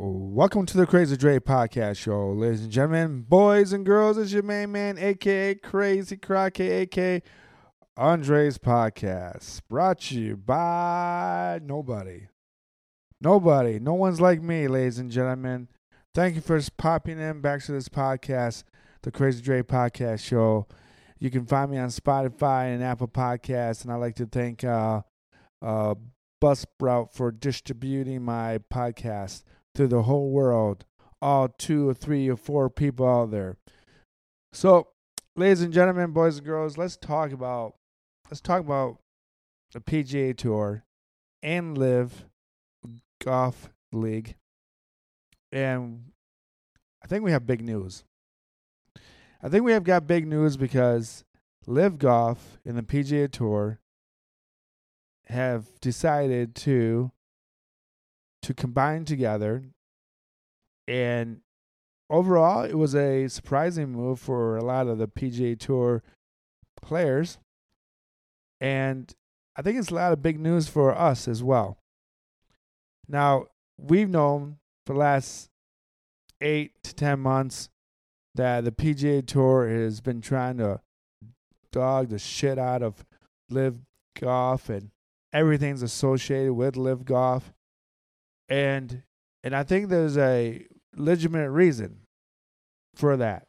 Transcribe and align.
Welcome 0.00 0.64
to 0.66 0.76
the 0.76 0.86
Crazy 0.86 1.16
Dre 1.16 1.40
Podcast 1.40 1.96
Show, 1.96 2.30
ladies 2.30 2.62
and 2.62 2.70
gentlemen, 2.70 3.22
boys 3.22 3.72
and 3.72 3.84
girls. 3.84 4.16
It's 4.16 4.30
your 4.30 4.44
main 4.44 4.70
man, 4.70 4.96
aka 4.96 5.56
Crazy 5.56 6.16
Crockett, 6.16 6.70
aka 6.70 7.20
Andre's 7.96 8.58
Podcast, 8.58 9.60
brought 9.68 10.02
to 10.02 10.20
you 10.20 10.36
by 10.36 11.58
nobody, 11.64 12.28
nobody, 13.20 13.80
no 13.80 13.94
one's 13.94 14.20
like 14.20 14.40
me, 14.40 14.68
ladies 14.68 15.00
and 15.00 15.10
gentlemen. 15.10 15.66
Thank 16.14 16.36
you 16.36 16.42
for 16.42 16.60
popping 16.76 17.18
in 17.18 17.40
back 17.40 17.64
to 17.64 17.72
this 17.72 17.88
podcast, 17.88 18.62
the 19.02 19.10
Crazy 19.10 19.42
Dre 19.42 19.62
Podcast 19.62 20.20
Show. 20.20 20.68
You 21.18 21.28
can 21.28 21.44
find 21.44 21.72
me 21.72 21.78
on 21.78 21.88
Spotify 21.88 22.72
and 22.72 22.84
Apple 22.84 23.08
Podcasts, 23.08 23.82
and 23.82 23.92
I'd 23.92 23.96
like 23.96 24.14
to 24.14 24.26
thank 24.26 24.62
uh, 24.62 25.02
uh, 25.60 25.96
Buzzsprout 26.40 27.12
for 27.12 27.32
distributing 27.32 28.22
my 28.22 28.60
podcast 28.72 29.42
to 29.78 29.86
the 29.86 30.02
whole 30.02 30.30
world, 30.30 30.84
all 31.22 31.46
two 31.46 31.88
or 31.88 31.94
three 31.94 32.28
or 32.28 32.36
four 32.36 32.68
people 32.68 33.06
out 33.06 33.30
there. 33.30 33.56
So, 34.52 34.88
ladies 35.36 35.62
and 35.62 35.72
gentlemen, 35.72 36.10
boys 36.10 36.38
and 36.38 36.44
girls, 36.44 36.76
let's 36.76 36.96
talk 36.96 37.30
about 37.30 37.74
let's 38.28 38.40
talk 38.40 38.58
about 38.58 38.98
the 39.72 39.78
PGA 39.78 40.36
Tour 40.36 40.82
and 41.44 41.78
LIV 41.78 42.24
Golf 43.24 43.68
League. 43.92 44.34
And 45.52 46.10
I 47.04 47.06
think 47.06 47.22
we 47.22 47.30
have 47.30 47.46
big 47.46 47.62
news. 47.62 48.02
I 49.40 49.48
think 49.48 49.62
we 49.62 49.70
have 49.70 49.84
got 49.84 50.08
big 50.08 50.26
news 50.26 50.56
because 50.56 51.22
LIV 51.68 51.98
Golf 51.98 52.58
and 52.64 52.76
the 52.76 52.82
PGA 52.82 53.30
Tour 53.30 53.78
have 55.28 55.78
decided 55.80 56.56
to 56.56 57.12
to 58.42 58.54
combine 58.54 59.04
together. 59.04 59.64
And 60.88 61.42
overall, 62.08 62.62
it 62.62 62.74
was 62.74 62.94
a 62.94 63.28
surprising 63.28 63.90
move 63.90 64.18
for 64.18 64.56
a 64.56 64.64
lot 64.64 64.88
of 64.88 64.96
the 64.96 65.06
PGA 65.06 65.58
Tour 65.58 66.02
players. 66.80 67.38
And 68.60 69.12
I 69.54 69.62
think 69.62 69.78
it's 69.78 69.90
a 69.90 69.94
lot 69.94 70.12
of 70.12 70.22
big 70.22 70.40
news 70.40 70.66
for 70.66 70.96
us 70.96 71.28
as 71.28 71.42
well. 71.42 71.78
Now, 73.06 73.46
we've 73.78 74.08
known 74.08 74.56
for 74.86 74.94
the 74.94 74.98
last 74.98 75.50
eight 76.40 76.72
to 76.84 76.94
10 76.94 77.20
months 77.20 77.68
that 78.34 78.64
the 78.64 78.72
PGA 78.72 79.26
Tour 79.26 79.68
has 79.68 80.00
been 80.00 80.20
trying 80.20 80.56
to 80.58 80.80
dog 81.70 82.08
the 82.08 82.18
shit 82.18 82.58
out 82.58 82.82
of 82.82 83.04
LIV 83.50 83.80
Golf 84.18 84.70
and 84.70 84.90
everything's 85.32 85.82
associated 85.82 86.54
with 86.54 86.76
LIV 86.76 87.04
Golf 87.04 87.52
and 88.48 89.02
and 89.44 89.54
I 89.54 89.62
think 89.62 89.88
there's 89.88 90.16
a 90.16 90.66
legitimate 90.98 91.50
reason 91.50 92.00
for 92.94 93.16
that. 93.16 93.46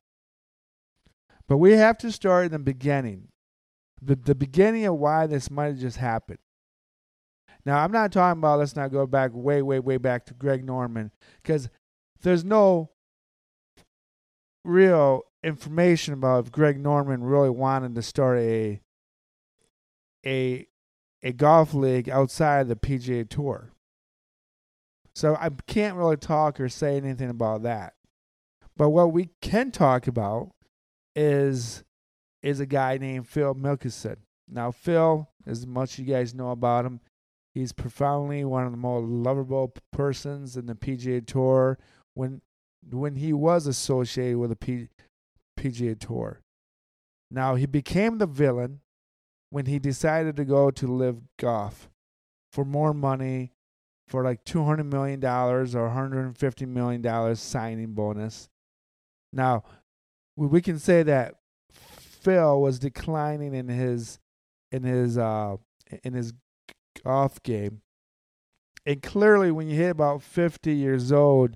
But 1.47 1.57
we 1.57 1.73
have 1.73 1.97
to 1.99 2.11
start 2.11 2.45
in 2.45 2.51
the 2.51 2.59
beginning. 2.59 3.29
The 4.01 4.15
the 4.15 4.35
beginning 4.35 4.85
of 4.85 4.95
why 4.95 5.27
this 5.27 5.49
might 5.49 5.67
have 5.67 5.79
just 5.79 5.97
happened. 5.97 6.39
Now 7.65 7.79
I'm 7.83 7.91
not 7.91 8.11
talking 8.11 8.39
about 8.39 8.59
let's 8.59 8.75
not 8.75 8.91
go 8.91 9.05
back 9.05 9.31
way, 9.33 9.61
way, 9.61 9.79
way 9.79 9.97
back 9.97 10.25
to 10.27 10.33
Greg 10.33 10.63
Norman, 10.63 11.11
because 11.41 11.69
there's 12.21 12.45
no 12.45 12.91
real 14.63 15.23
information 15.43 16.13
about 16.13 16.45
if 16.45 16.51
Greg 16.51 16.79
Norman 16.79 17.23
really 17.23 17.49
wanted 17.49 17.95
to 17.95 18.01
start 18.01 18.37
a 18.39 18.81
a 20.25 20.67
a 21.23 21.33
golf 21.33 21.73
league 21.73 22.09
outside 22.09 22.67
the 22.67 22.75
PGA 22.75 23.27
Tour. 23.27 23.71
So 25.19 25.35
I 25.37 25.49
can't 25.67 25.97
really 25.97 26.15
talk 26.15 26.61
or 26.61 26.69
say 26.69 26.95
anything 26.95 27.29
about 27.29 27.63
that. 27.63 27.93
But 28.77 28.91
what 28.91 29.11
we 29.11 29.31
can 29.41 29.69
talk 29.69 30.07
about 30.07 30.51
is 31.13 31.83
is 32.41 32.61
a 32.61 32.65
guy 32.65 32.97
named 32.97 33.27
Phil 33.27 33.53
Mickelson. 33.53 34.15
Now 34.47 34.71
Phil, 34.71 35.27
as 35.45 35.67
much 35.67 35.95
as 35.95 35.99
you 35.99 36.05
guys 36.05 36.33
know 36.33 36.51
about 36.51 36.85
him, 36.85 37.01
he's 37.53 37.73
profoundly 37.73 38.45
one 38.45 38.65
of 38.65 38.71
the 38.71 38.77
most 38.77 39.09
lovable 39.09 39.73
persons 39.91 40.55
in 40.55 40.67
the 40.67 40.75
PGA 40.75 41.27
Tour. 41.27 41.77
When 42.13 42.39
when 42.89 43.17
he 43.17 43.33
was 43.33 43.67
associated 43.67 44.37
with 44.37 44.51
the 44.51 44.55
P, 44.55 44.87
PGA 45.59 45.99
Tour, 45.99 46.39
now 47.29 47.55
he 47.55 47.65
became 47.65 48.19
the 48.19 48.25
villain 48.25 48.79
when 49.49 49.65
he 49.65 49.79
decided 49.79 50.37
to 50.37 50.45
go 50.45 50.71
to 50.71 50.87
LIV 50.87 51.23
Golf 51.37 51.89
for 52.53 52.63
more 52.63 52.93
money 52.93 53.51
for 54.09 54.23
like 54.23 54.43
$200 54.43 54.91
million 54.91 55.23
or 55.23 55.65
$150 55.65 56.67
million 56.67 57.35
signing 57.35 57.93
bonus. 57.93 58.49
Now, 59.31 59.63
we 60.35 60.61
can 60.61 60.79
say 60.79 61.03
that 61.03 61.35
Phil 61.71 62.59
was 62.59 62.79
declining 62.79 63.53
in 63.53 63.67
his 63.67 64.19
in 64.71 64.83
his 64.83 65.17
uh 65.17 65.57
in 66.03 66.13
his 66.13 66.33
golf 67.03 67.41
game. 67.43 67.81
And 68.85 69.01
clearly 69.01 69.51
when 69.51 69.67
you 69.67 69.75
hit 69.75 69.91
about 69.91 70.21
50 70.21 70.73
years 70.73 71.11
old, 71.11 71.55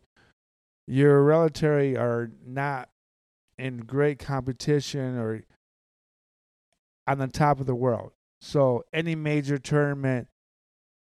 your 0.88 1.24
relatively 1.24 1.98
are 1.98 2.32
not 2.46 2.90
in 3.58 3.78
great 3.78 4.20
competition 4.20 5.18
or 5.18 5.44
on 7.08 7.18
the 7.18 7.28
top 7.28 7.60
of 7.60 7.66
the 7.66 7.76
world. 7.76 8.12
So 8.42 8.84
any 8.94 9.16
major 9.16 9.58
tournament 9.58 10.28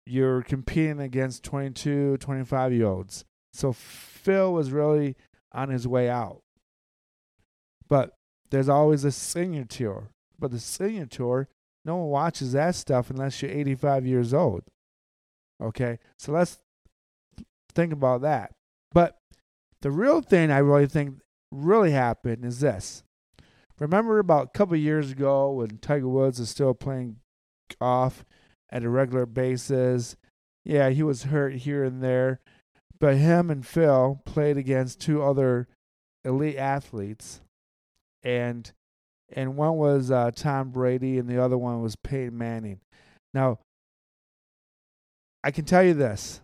you're 0.07 0.43
competing 0.43 1.01
against 1.01 1.45
22, 1.45 2.17
25 2.19 2.73
year 2.73 2.87
olds. 2.87 3.25
So 3.53 3.73
Phil 3.73 4.53
was 4.53 4.73
really 4.73 5.17
on 5.53 5.71
his 5.71 5.87
way 5.87 6.09
out. 6.09 6.43
But 7.89 8.15
there's 8.51 8.69
always 8.69 9.05
a 9.05 9.13
senior 9.13 9.65
tour. 9.65 10.11
But 10.39 10.51
the 10.53 10.61
senior 10.61 11.07
tour, 11.07 11.49
no 11.85 11.97
one 11.97 12.09
watches 12.09 12.53
that 12.53 12.75
stuff 12.75 13.11
unless 13.11 13.43
you're 13.43 13.51
85 13.51 14.07
years 14.07 14.33
old. 14.33 14.63
Okay? 15.63 15.99
So 16.17 16.33
let's 16.33 16.61
think 17.75 17.93
about 17.93 18.23
that. 18.23 18.55
But 18.93 19.19
the 19.83 19.91
real 19.91 20.21
thing 20.21 20.51
I 20.51 20.59
really 20.59 20.87
think 20.87 21.17
really 21.51 21.93
happened 21.93 22.45
is 22.45 22.61
this. 22.61 23.03
Remember 23.79 24.19
about 24.19 24.49
a 24.49 24.59
couple 24.59 24.77
years 24.77 25.11
ago 25.11 25.53
when 25.53 25.79
Tiger 25.79 26.09
Woods 26.09 26.39
was 26.39 26.51
still 26.51 26.75
playing 26.75 27.17
golf 27.81 28.25
at 28.71 28.85
a 28.85 28.89
regular 28.89 29.27
basis. 29.27 30.17
Yeah, 30.65 30.91
he 30.91 31.03
was 31.03 31.25
hurt 31.25 31.55
here 31.55 31.85
and 31.85 32.03
there, 32.03 32.41
but 32.99 33.17
him 33.17 33.51
and 33.51 33.67
Phil 33.67 34.21
played 34.25 34.57
against 34.57 35.01
two 35.01 35.23
other 35.23 35.69
elite 36.25 36.57
athletes, 36.57 37.41
and 38.23 38.71
and 39.33 39.57
one 39.57 39.77
was 39.77 40.11
uh, 40.11 40.31
Tom 40.35 40.71
Brady 40.71 41.19
and 41.19 41.29
the 41.29 41.43
other 41.43 41.57
one 41.57 41.83
was 41.83 41.97
Peyton 41.97 42.37
Manning. 42.37 42.81
Now, 43.33 43.61
I 45.43 45.51
can 45.51 45.65
tell 45.65 45.83
you 45.83 45.95
this. 45.95 46.41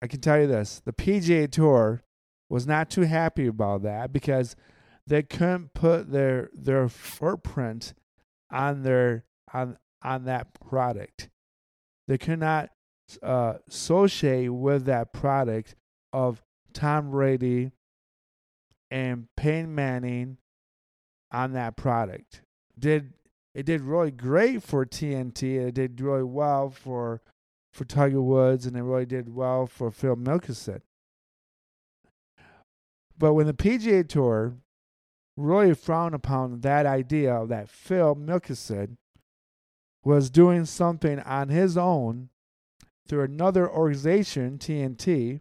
I 0.00 0.06
can 0.06 0.20
tell 0.20 0.40
you 0.40 0.46
this. 0.46 0.80
The 0.84 0.92
PGA 0.92 1.50
Tour 1.50 2.02
was 2.48 2.66
not 2.66 2.88
too 2.88 3.02
happy 3.02 3.46
about 3.46 3.82
that 3.82 4.12
because 4.12 4.56
they 5.06 5.22
couldn't 5.22 5.74
put 5.74 6.10
their 6.12 6.50
their 6.52 6.88
footprint 6.88 7.94
on 8.50 8.82
their 8.82 9.24
on 9.52 9.76
on 10.02 10.24
that 10.24 10.48
product. 10.54 11.28
They 12.06 12.18
cannot 12.18 12.70
uh, 13.22 13.54
associate 13.68 14.52
with 14.52 14.84
that 14.86 15.12
product 15.12 15.74
of 16.12 16.42
Tom 16.72 17.10
Brady 17.10 17.72
and 18.90 19.26
Peyton 19.36 19.74
Manning 19.74 20.38
on 21.32 21.52
that 21.52 21.76
product. 21.76 22.42
Did 22.78 23.12
it 23.54 23.66
did 23.66 23.80
really 23.80 24.10
great 24.10 24.62
for 24.62 24.86
TNT. 24.86 25.66
It 25.66 25.74
did 25.74 26.00
really 26.00 26.22
well 26.22 26.70
for 26.70 27.20
for 27.72 27.84
Tiger 27.84 28.22
Woods, 28.22 28.66
and 28.66 28.76
it 28.76 28.82
really 28.82 29.06
did 29.06 29.34
well 29.34 29.66
for 29.66 29.90
Phil 29.90 30.16
Mickelson. 30.16 30.80
But 33.16 33.34
when 33.34 33.46
the 33.46 33.54
PGA 33.54 34.08
Tour 34.08 34.54
really 35.36 35.74
frowned 35.74 36.14
upon 36.14 36.60
that 36.60 36.86
idea 36.86 37.44
that 37.46 37.68
Phil 37.68 38.14
Mickelson 38.16 38.96
was 40.04 40.30
doing 40.30 40.64
something 40.64 41.20
on 41.20 41.48
his 41.48 41.76
own 41.76 42.30
through 43.08 43.22
another 43.22 43.68
organization, 43.68 44.58
TNT, 44.58 45.40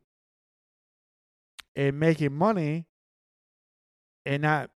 and 1.76 2.00
making 2.00 2.34
money 2.34 2.88
and 4.26 4.42
not 4.42 4.70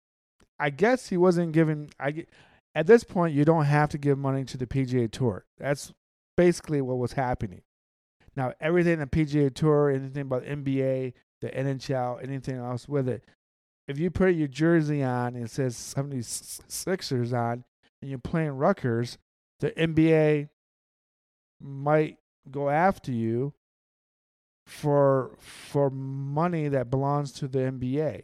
I 0.58 0.68
guess 0.68 1.08
he 1.08 1.16
wasn't 1.16 1.52
giving 1.52 1.90
I 1.98 2.26
at 2.74 2.86
this 2.86 3.04
point 3.04 3.34
you 3.34 3.44
don't 3.44 3.64
have 3.64 3.88
to 3.90 3.98
give 3.98 4.18
money 4.18 4.44
to 4.44 4.58
the 4.58 4.66
PGA 4.66 5.10
Tour. 5.10 5.44
That's 5.58 5.92
basically 6.36 6.80
what 6.82 6.98
was 6.98 7.14
happening. 7.14 7.62
Now 8.36 8.52
everything 8.60 8.94
in 8.94 9.00
the 9.00 9.06
PGA 9.06 9.52
Tour, 9.52 9.90
anything 9.90 10.22
about 10.22 10.44
NBA, 10.44 11.14
the 11.40 11.48
NHL, 11.48 12.22
anything 12.22 12.56
else 12.56 12.86
with 12.86 13.08
it. 13.08 13.24
If 13.88 13.98
you 13.98 14.10
put 14.10 14.34
your 14.34 14.46
jersey 14.46 15.02
on 15.02 15.34
and 15.34 15.46
it 15.46 15.50
says 15.50 15.74
76ers 15.74 17.32
on 17.32 17.64
and 18.00 18.10
you're 18.10 18.18
playing 18.18 18.50
Rutgers, 18.50 19.18
the 19.60 19.70
NBA 19.70 20.48
might 21.60 22.18
go 22.50 22.68
after 22.68 23.12
you 23.12 23.54
for 24.66 25.36
for 25.38 25.90
money 25.90 26.68
that 26.68 26.90
belongs 26.90 27.32
to 27.32 27.48
the 27.48 27.58
NBA. 27.58 28.22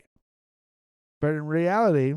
But 1.20 1.28
in 1.28 1.46
reality, 1.46 2.14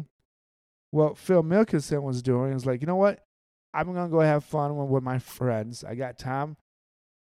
what 0.91 1.17
Phil 1.17 1.43
Mickelson 1.43 2.03
was 2.03 2.21
doing 2.21 2.53
is 2.53 2.65
like, 2.65 2.81
you 2.81 2.87
know 2.87 2.95
what? 2.95 3.25
I'm 3.73 3.93
gonna 3.93 4.09
go 4.09 4.19
have 4.21 4.43
fun 4.43 4.89
with 4.89 5.03
my 5.03 5.19
friends. 5.19 5.83
I 5.83 5.95
got 5.95 6.17
Tom, 6.17 6.57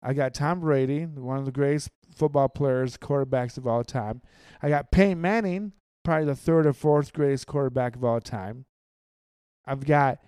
I 0.02 0.14
got 0.14 0.34
Tom 0.34 0.62
Brady, 0.62 1.06
one 1.06 1.38
of 1.38 1.46
the 1.46 1.52
greatest 1.52 1.90
football 2.16 2.50
players, 2.50 2.98
quarterbacks 2.98 3.58
of 3.58 3.68
all 3.68 3.84
time. 3.84 4.22
I 4.62 4.70
got 4.70 4.92
Peyton 4.92 5.20
Manning, 5.20 5.74
probably 6.04 6.26
the 6.26 6.36
third 6.36 6.66
or 6.66 6.74
fourth 6.74 7.14
greatest 7.14 7.48
quarterback 7.48 7.96
of 7.96 8.04
all 8.04 8.22
time. 8.22 8.66
I've 9.66 9.86
got 9.86 10.20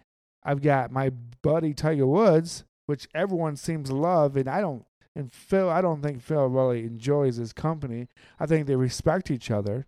I've 0.44 0.62
got 0.62 0.92
my 0.92 1.12
buddy 1.42 1.74
Tiger 1.74 2.08
Woods, 2.08 2.64
which 2.86 3.08
everyone 3.14 3.56
seems 3.56 3.90
to 3.90 3.96
love, 3.96 4.36
and 4.36 4.48
I 4.50 4.62
don't. 4.62 4.86
And 5.16 5.32
Phil, 5.34 5.70
I 5.70 5.82
don't 5.82 6.02
think 6.02 6.22
Phil 6.22 6.48
really 6.48 6.86
enjoys 6.86 7.36
his 7.36 7.52
company. 7.52 8.08
I 8.40 8.46
think 8.46 8.68
they 8.68 8.76
respect 8.76 9.32
each 9.32 9.52
other, 9.52 9.86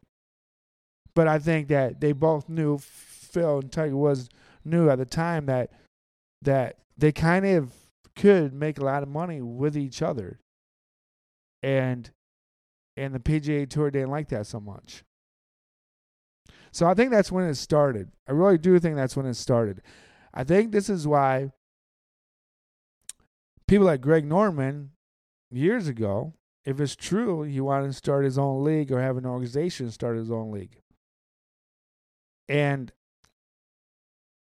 but 1.13 1.27
I 1.27 1.39
think 1.39 1.67
that 1.69 2.01
they 2.01 2.11
both 2.11 2.49
knew 2.49 2.77
Phil 2.77 3.59
and 3.59 3.71
Tiger 3.71 3.95
Woods 3.95 4.29
knew 4.65 4.89
at 4.89 4.97
the 4.97 5.05
time 5.05 5.45
that 5.45 5.71
that 6.41 6.77
they 6.97 7.11
kind 7.11 7.45
of 7.45 7.71
could 8.15 8.53
make 8.53 8.77
a 8.77 8.83
lot 8.83 9.03
of 9.03 9.09
money 9.09 9.41
with 9.41 9.77
each 9.77 10.01
other, 10.01 10.39
and 11.63 12.09
and 12.97 13.13
the 13.13 13.19
PGA 13.19 13.69
Tour 13.69 13.89
didn't 13.91 14.11
like 14.11 14.29
that 14.29 14.47
so 14.47 14.59
much. 14.59 15.03
So 16.71 16.87
I 16.87 16.93
think 16.93 17.11
that's 17.11 17.31
when 17.31 17.45
it 17.45 17.55
started. 17.55 18.11
I 18.27 18.31
really 18.31 18.57
do 18.57 18.79
think 18.79 18.95
that's 18.95 19.15
when 19.15 19.25
it 19.25 19.33
started. 19.35 19.81
I 20.33 20.43
think 20.43 20.71
this 20.71 20.89
is 20.89 21.07
why 21.07 21.51
people 23.67 23.85
like 23.85 24.01
Greg 24.01 24.25
Norman 24.25 24.91
years 25.49 25.87
ago, 25.87 26.33
if 26.65 26.79
it's 26.79 26.95
true, 26.95 27.43
he 27.43 27.59
wanted 27.59 27.87
to 27.87 27.93
start 27.93 28.25
his 28.25 28.37
own 28.37 28.63
league 28.63 28.91
or 28.91 29.01
have 29.01 29.17
an 29.17 29.25
organization 29.25 29.91
start 29.91 30.17
his 30.17 30.31
own 30.31 30.51
league. 30.51 30.81
And 32.47 32.91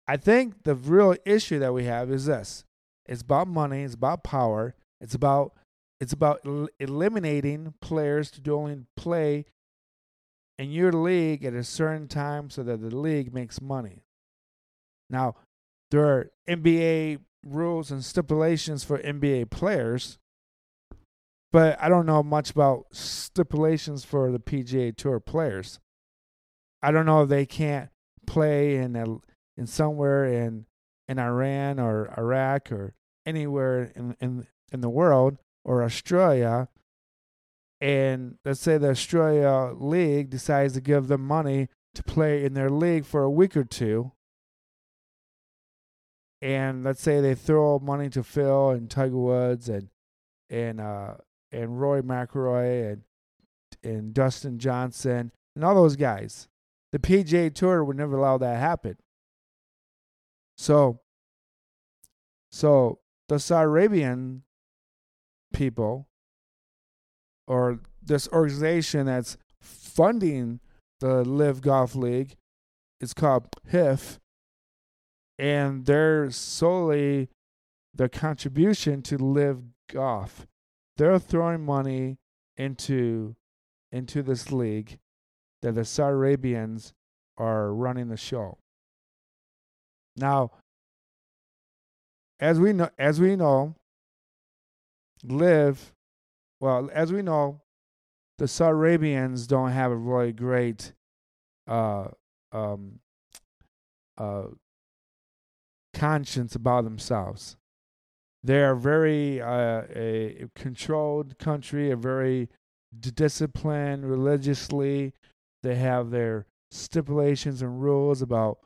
I 0.08 0.18
think 0.18 0.64
the 0.64 0.76
real 0.76 1.16
issue 1.26 1.60
that 1.60 1.74
we 1.74 1.86
have 1.86 2.12
is 2.12 2.26
this. 2.26 2.64
It's 3.08 3.22
about 3.22 3.48
money, 3.48 3.84
it's 3.84 3.94
about 3.94 4.24
power, 4.24 4.76
it's 5.02 5.16
about 5.16 5.54
it's 6.00 6.14
about 6.14 6.42
el- 6.46 6.70
eliminating 6.80 7.74
players 7.82 8.30
to 8.32 8.52
only 8.52 8.82
play 8.98 9.46
in 10.58 10.72
your 10.72 10.92
league 10.92 11.44
at 11.44 11.54
a 11.54 11.64
certain 11.64 12.08
time 12.08 12.50
so 12.50 12.64
that 12.64 12.82
the 12.82 12.96
league 12.96 13.34
makes 13.34 13.62
money. 13.62 14.04
Now, 15.10 15.36
there 15.92 16.06
are 16.06 16.32
NBA 16.48 17.20
rules 17.46 17.92
and 17.92 18.04
stipulations 18.04 18.84
for 18.84 18.98
NBA 19.00 19.50
players, 19.50 20.18
but 21.52 21.82
I 21.82 21.90
don't 21.90 22.06
know 22.06 22.24
much 22.24 22.52
about 22.52 22.88
stipulations 22.92 24.04
for 24.04 24.32
the 24.32 24.40
PGA 24.40 24.96
Tour 24.96 25.20
players. 25.20 25.80
I 26.82 26.92
don't 26.92 27.06
know 27.06 27.24
if 27.24 27.30
they 27.30 27.46
can't 27.46 27.90
play 28.28 28.76
in 28.76 28.96
a, 28.96 29.06
in 29.58 29.68
somewhere 29.68 30.26
in 30.26 30.66
in 31.08 31.20
Iran 31.20 31.80
or 31.80 32.12
Iraq 32.18 32.72
or 32.72 32.94
anywhere 33.26 33.92
in 33.96 34.16
in 34.20 34.48
in 34.72 34.82
the 34.82 34.90
world 34.90 35.38
or 35.64 35.84
Australia 35.84 36.68
and 37.82 38.38
let's 38.46 38.62
say 38.62 38.78
the 38.78 38.90
Australia 38.90 39.72
League 39.76 40.30
decides 40.30 40.74
to 40.74 40.82
give 40.82 41.08
them 41.08 41.22
money 41.22 41.70
to 41.94 42.04
play 42.04 42.44
in 42.44 42.54
their 42.54 42.70
league 42.70 43.06
for 43.06 43.24
a 43.24 43.30
week 43.30 43.56
or 43.56 43.64
two, 43.64 44.12
and 46.46 46.84
let's 46.84 47.02
say 47.02 47.22
they 47.22 47.34
throw 47.34 47.80
money 47.80 48.08
to 48.08 48.22
Phil 48.22 48.70
and 48.70 48.88
Tiger 48.88 49.18
Woods 49.18 49.68
and 49.68 49.90
and 50.48 50.80
uh, 50.80 51.16
and 51.52 51.82
Rory 51.82 52.04
McIlroy 52.04 52.92
and 52.92 53.02
and 53.84 54.14
Dustin 54.14 54.60
Johnson 54.60 55.32
and 55.56 55.66
all 55.66 55.74
those 55.74 55.96
guys, 55.96 56.48
the 56.92 57.00
PGA 57.00 57.52
Tour 57.52 57.84
would 57.84 57.98
never 57.98 58.16
allow 58.16 58.38
that 58.38 58.54
to 58.54 58.60
happen. 58.60 58.98
So, 60.56 61.00
so 62.52 63.00
the 63.28 63.40
Saudi 63.40 63.66
Arabian 63.66 64.44
people 65.52 66.08
or 67.48 67.80
this 68.04 68.28
organization 68.32 69.08
that's 69.08 69.36
funding 69.60 70.60
the 71.00 71.24
LIV 71.24 71.62
Golf 71.62 71.96
League 71.96 72.36
is 73.02 73.16
called 73.16 73.48
PIF, 73.68 74.20
and 75.38 75.86
they're 75.86 76.30
solely 76.32 77.30
the 77.94 78.10
contribution 78.10 79.02
to 79.04 79.18
LIV 79.18 79.64
Golf. 79.92 80.48
They're 80.98 81.20
throwing 81.20 81.66
money 81.66 82.18
into 82.58 83.36
into 83.92 84.24
this 84.24 84.52
league 84.52 85.00
that 85.62 85.76
the 85.76 85.86
Saudi 85.86 86.14
Arabians 86.14 86.94
are 87.38 87.74
running 87.74 88.10
the 88.10 88.18
show. 88.18 88.58
Now, 90.16 90.52
as 92.40 92.60
we 92.60 92.74
know, 92.74 92.90
as 92.98 93.20
we 93.20 93.36
know, 93.36 93.76
LIV 95.24 95.94
well, 96.60 96.90
as 96.94 97.12
we 97.12 97.22
know, 97.22 97.62
the 98.38 98.48
Saudi 98.48 98.72
Arabians 98.72 99.48
don't 99.48 99.72
have 99.72 99.92
a 99.92 99.96
really 99.96 100.32
great 100.32 100.94
uh, 101.68 102.08
um, 102.52 103.00
uh, 104.18 104.46
conscience 105.96 106.56
about 106.56 106.84
themselves. 106.84 107.58
They're 108.44 108.76
very 108.76 109.42
uh, 109.42 109.84
a 109.96 110.46
controlled 110.56 111.40
country, 111.40 111.90
a 111.90 111.96
very 111.96 112.50
disciplined 113.00 114.08
religiously. 114.08 115.14
They 115.64 115.76
have 115.76 116.12
their 116.12 116.46
stipulations 116.70 117.64
and 117.64 117.82
rules 117.82 118.22
about 118.22 118.60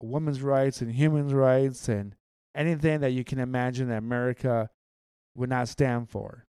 women's 0.00 0.40
rights 0.40 0.80
and 0.80 0.92
human 0.92 1.28
rights 1.28 1.88
and 1.88 2.14
anything 2.54 3.00
that 3.00 3.12
you 3.12 3.24
can 3.24 3.38
imagine 3.38 3.88
that 3.88 3.98
America 3.98 4.70
would 5.34 5.50
not 5.50 5.68
stand 5.68 6.08
for. 6.08 6.46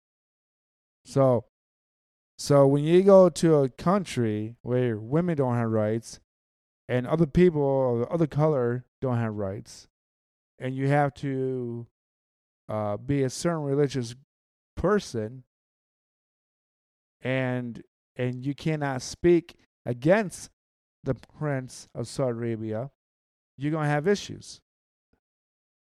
So, 1.05 1.45
so 2.37 2.67
when 2.67 2.83
you 2.83 3.01
go 3.01 3.29
to 3.29 3.55
a 3.55 3.69
country 3.69 4.55
where 4.61 4.97
women 4.97 5.37
don't 5.37 5.55
have 5.55 5.71
rights, 5.71 6.19
and 6.89 7.07
other 7.07 7.25
people 7.25 8.03
of 8.03 8.09
other 8.09 8.27
color 8.27 8.85
don't 9.01 9.17
have 9.17 9.33
rights, 9.33 9.87
and 10.59 10.75
you 10.75 10.87
have 10.87 11.13
to 11.15 11.87
uh, 12.69 12.97
be 12.97 13.23
a 13.23 13.29
certain 13.29 13.63
religious 13.63 14.15
person, 14.75 15.43
and 17.21 17.83
and 18.15 18.45
you 18.45 18.55
cannot 18.55 19.01
speak 19.01 19.55
against 19.85 20.49
the 21.03 21.15
prince 21.15 21.87
of 21.95 22.07
Saudi 22.07 22.31
Arabia, 22.31 22.91
you're 23.57 23.71
gonna 23.71 23.87
have 23.87 24.07
issues, 24.07 24.61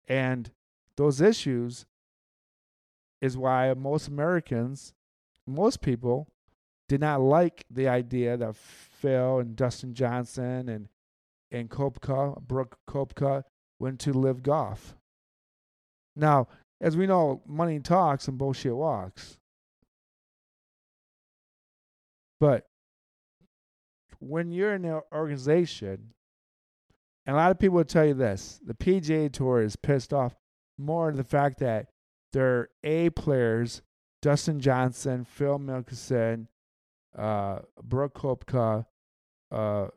and 0.07 0.51
those 0.98 1.21
issues 1.21 1.86
is 3.21 3.38
why 3.38 3.74
most 3.74 4.07
Americans 4.07 4.93
most 5.48 5.81
people 5.81 6.27
did 6.89 7.00
not 7.01 7.21
like 7.21 7.65
the 7.69 7.88
idea 7.88 8.38
that 8.38 8.55
Phil 8.55 9.39
and 9.39 9.55
Dustin 9.55 9.93
Johnson 9.93 10.69
and 10.69 10.89
and 11.51 11.69
Koepka, 11.69 12.41
Brooke 12.41 12.77
Koepka, 12.89 13.43
went 13.80 14.00
to 14.01 14.13
LIV 14.13 14.44
Golf. 14.44 14.96
Now, 16.15 16.48
as 16.82 16.98
we 16.98 17.08
know, 17.08 17.42
money 17.48 17.80
talks 17.80 18.27
and 18.27 18.38
bullshit 18.38 18.75
walks. 18.75 19.38
But 22.39 22.68
when 24.20 24.51
you're 24.51 24.75
in 24.75 24.86
an 24.86 25.01
organization, 25.13 26.13
and 27.25 27.36
a 27.36 27.39
lot 27.39 27.51
of 27.51 27.60
people 27.60 27.77
will 27.77 27.86
tell 27.86 28.06
you 28.06 28.13
this, 28.13 28.60
the 28.65 28.74
PGA 28.74 29.32
Tour 29.32 29.62
is 29.62 29.75
pissed 29.75 30.13
off 30.13 30.36
more 30.77 31.10
at 31.10 31.15
the 31.15 31.24
fact 31.24 31.60
that 31.60 31.88
their 32.34 32.70
A 32.84 33.10
players 33.12 33.82
Dustin 34.24 34.62
Johnson, 34.62 35.25
Phil 35.25 35.60
Mickelson, 35.60 36.48
uh, 37.18 37.60
Brooke 37.84 38.13
Koepka, 38.13 38.86
uh, 39.51 39.88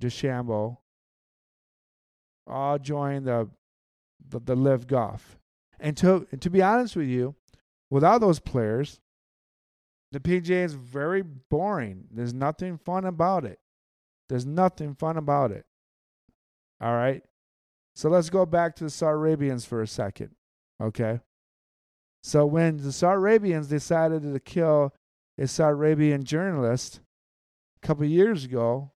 DeChambeau, 0.00 0.78
all 2.46 2.78
joined 2.78 3.26
the, 3.26 3.48
the 4.28 4.40
the 4.40 4.56
LIV 4.56 4.86
Golf. 4.86 5.38
And 5.78 5.96
to 5.98 6.26
and 6.30 6.40
to 6.42 6.50
be 6.50 6.62
honest 6.62 6.96
with 6.96 7.08
you, 7.08 7.34
without 7.90 8.20
those 8.20 8.40
players, 8.40 9.00
the 10.12 10.20
PGA 10.20 10.64
is 10.64 10.74
very 10.74 11.22
boring. 11.22 12.06
There's 12.10 12.34
nothing 12.34 12.78
fun 12.78 13.04
about 13.04 13.44
it. 13.44 13.58
There's 14.28 14.46
nothing 14.46 14.94
fun 14.94 15.16
about 15.16 15.52
it. 15.52 15.66
All 16.80 16.94
right. 16.94 17.22
So 17.94 18.08
let's 18.08 18.30
go 18.30 18.44
back 18.44 18.76
to 18.76 18.84
the 18.84 18.90
Saudi 18.90 19.14
Arabians 19.14 19.64
for 19.64 19.82
a 19.82 19.86
second. 19.86 20.30
Okay. 20.80 21.20
So 22.22 22.44
when 22.44 22.78
the 22.78 22.92
Saudi 22.92 23.16
Arabians 23.16 23.68
decided 23.68 24.22
to 24.22 24.40
kill 24.40 24.92
a 25.38 25.46
Saudi 25.46 25.72
Arabian 25.72 26.24
journalist 26.24 27.00
a 27.82 27.86
couple 27.86 28.04
years 28.04 28.44
ago 28.44 28.92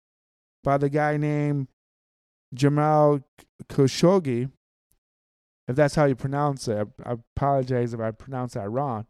by 0.65 0.79
the 0.79 0.91
guy 0.91 1.17
named 1.17 1.69
Jamal 2.53 3.21
Khashoggi, 3.69 4.51
if 5.69 5.77
that's 5.77 5.95
how 5.95 6.05
you 6.05 6.17
pronounce 6.17 6.67
it, 6.69 6.89
I 7.05 7.13
apologize 7.37 7.95
if 7.95 8.01
I 8.01 8.11
pronounce 8.11 8.55
that 8.55 8.69
wrong. 8.71 9.07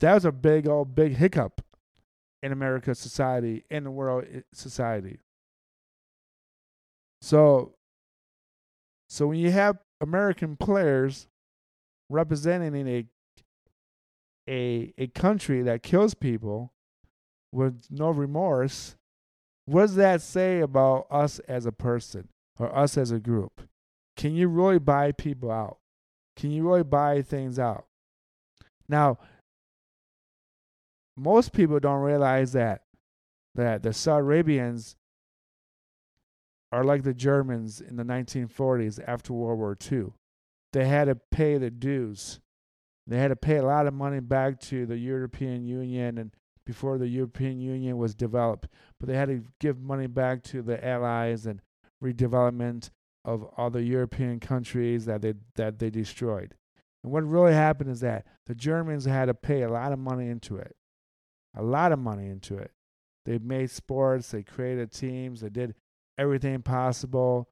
that 0.00 0.14
was 0.14 0.24
a 0.24 0.32
big 0.32 0.66
old 0.66 0.94
big 0.94 1.16
hiccup 1.16 1.62
in 2.42 2.52
America's 2.52 2.98
society, 2.98 3.64
in 3.70 3.84
the 3.84 3.90
world 3.90 4.24
eh, 4.32 4.40
society. 4.52 5.20
So, 7.22 7.74
so 9.08 9.28
when 9.28 9.38
you 9.38 9.50
have 9.50 9.78
American 10.00 10.56
players 10.56 11.28
representing 12.10 12.88
a 12.88 13.06
a 14.48 14.92
a 14.98 15.06
country 15.08 15.62
that 15.62 15.82
kills 15.82 16.14
people 16.14 16.72
with 17.52 17.86
no 17.90 18.10
remorse, 18.10 18.96
what 19.66 19.82
does 19.82 19.94
that 19.96 20.20
say 20.20 20.60
about 20.60 21.06
us 21.10 21.38
as 21.40 21.64
a 21.66 21.72
person 21.72 22.28
or 22.58 22.76
us 22.76 22.96
as 22.96 23.10
a 23.10 23.20
group? 23.20 23.62
Can 24.16 24.34
you 24.34 24.48
really 24.48 24.78
buy 24.78 25.12
people 25.12 25.50
out? 25.50 25.78
Can 26.36 26.50
you 26.50 26.66
really 26.66 26.82
buy 26.82 27.22
things 27.22 27.58
out? 27.58 27.86
Now, 28.88 29.18
most 31.16 31.52
people 31.52 31.80
don't 31.80 32.02
realize 32.02 32.52
that 32.52 32.82
that 33.54 33.82
the 33.82 33.92
Saudi 33.92 34.20
Arabians 34.20 34.96
are 36.70 36.84
like 36.84 37.04
the 37.04 37.14
Germans 37.14 37.80
in 37.80 37.96
the 37.96 38.02
1940s 38.02 39.00
after 39.06 39.32
World 39.32 39.58
War 39.58 39.78
II. 39.90 40.12
They 40.74 40.86
had 40.86 41.06
to 41.06 41.14
pay 41.14 41.56
the 41.56 41.70
dues. 41.70 42.40
They 43.06 43.16
had 43.16 43.28
to 43.28 43.36
pay 43.36 43.56
a 43.56 43.64
lot 43.64 43.86
of 43.86 43.94
money 43.94 44.20
back 44.20 44.60
to 44.62 44.84
the 44.84 44.98
European 44.98 45.64
Union 45.64 46.18
and 46.18 46.32
before 46.66 46.98
the 46.98 47.06
European 47.06 47.60
Union 47.60 47.96
was 47.96 48.14
developed, 48.14 48.68
but 48.98 49.08
they 49.08 49.16
had 49.16 49.28
to 49.28 49.44
give 49.60 49.80
money 49.80 50.08
back 50.08 50.42
to 50.42 50.60
the 50.60 50.84
allies 50.84 51.46
and 51.46 51.62
redevelopment 52.02 52.90
of 53.24 53.48
other 53.56 53.80
European 53.80 54.40
countries 54.40 55.04
that 55.06 55.22
they 55.22 55.34
that 55.56 55.78
they 55.78 55.90
destroyed. 55.90 56.54
And 57.02 57.12
what 57.12 57.24
really 57.24 57.52
happened 57.52 57.90
is 57.90 58.00
that 58.00 58.26
the 58.46 58.54
Germans 58.54 59.04
had 59.04 59.26
to 59.26 59.34
pay 59.34 59.62
a 59.62 59.70
lot 59.70 59.92
of 59.92 59.98
money 59.98 60.28
into 60.28 60.56
it. 60.56 60.76
A 61.54 61.62
lot 61.62 61.92
of 61.92 61.98
money 61.98 62.28
into 62.28 62.56
it. 62.56 62.72
They 63.24 63.38
made 63.38 63.70
sports, 63.70 64.30
they 64.30 64.42
created 64.42 64.92
teams, 64.92 65.40
they 65.40 65.48
did 65.48 65.74
everything 66.18 66.62
possible 66.62 67.48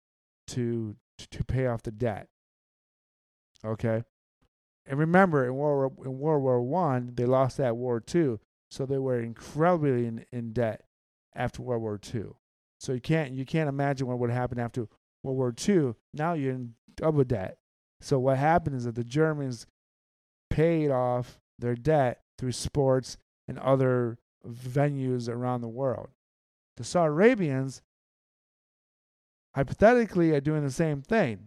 to 0.48 0.96
to 1.18 1.44
pay 1.44 1.66
off 1.66 1.82
the 1.82 1.92
debt. 1.92 2.28
Okay? 3.64 4.04
And 4.86 4.98
remember 4.98 5.44
in 5.44 5.54
World 5.54 5.96
War, 5.96 6.06
in 6.06 6.18
World 6.18 6.42
War 6.42 6.62
One, 6.62 7.12
they 7.14 7.24
lost 7.24 7.56
that 7.56 7.76
war 7.76 8.00
too. 8.00 8.40
So 8.70 8.86
they 8.86 8.98
were 8.98 9.20
incredibly 9.20 10.06
in, 10.06 10.24
in 10.32 10.52
debt 10.52 10.82
after 11.34 11.62
World 11.62 11.82
War 11.82 11.98
Two. 11.98 12.36
So 12.84 12.92
you 12.92 13.00
can't 13.00 13.32
you 13.32 13.46
can't 13.46 13.68
imagine 13.68 14.06
what 14.06 14.18
would 14.18 14.30
happen 14.30 14.58
after 14.58 14.86
World 15.22 15.38
War 15.38 15.54
II, 15.66 15.94
now 16.12 16.34
you're 16.34 16.52
in 16.52 16.74
double 16.96 17.24
debt. 17.24 17.56
So 18.02 18.18
what 18.18 18.36
happened 18.36 18.76
is 18.76 18.84
that 18.84 18.94
the 18.94 19.02
Germans 19.02 19.66
paid 20.50 20.90
off 20.90 21.40
their 21.58 21.74
debt 21.74 22.20
through 22.38 22.52
sports 22.52 23.16
and 23.48 23.58
other 23.58 24.18
venues 24.46 25.30
around 25.30 25.62
the 25.62 25.68
world. 25.68 26.08
The 26.76 26.84
Saudi 26.84 27.08
Arabians 27.08 27.80
hypothetically 29.54 30.32
are 30.32 30.40
doing 30.42 30.62
the 30.62 30.70
same 30.70 31.00
thing. 31.00 31.38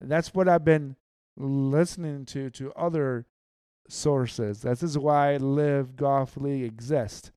And 0.00 0.10
that's 0.10 0.32
what 0.32 0.48
I've 0.48 0.64
been 0.64 0.96
listening 1.36 2.24
to 2.26 2.48
to 2.48 2.72
other 2.72 3.26
sources. 3.90 4.62
This 4.62 4.82
is 4.82 4.96
why 4.96 5.36
LIV 5.36 5.96
Golf 5.96 6.38
League 6.38 6.64
exists 6.64 7.30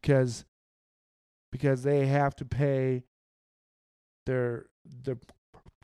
because 0.00 0.46
because 1.52 1.84
they 1.84 2.06
have 2.06 2.34
to 2.36 2.44
pay 2.44 3.04
their 4.26 4.66
their 4.84 5.18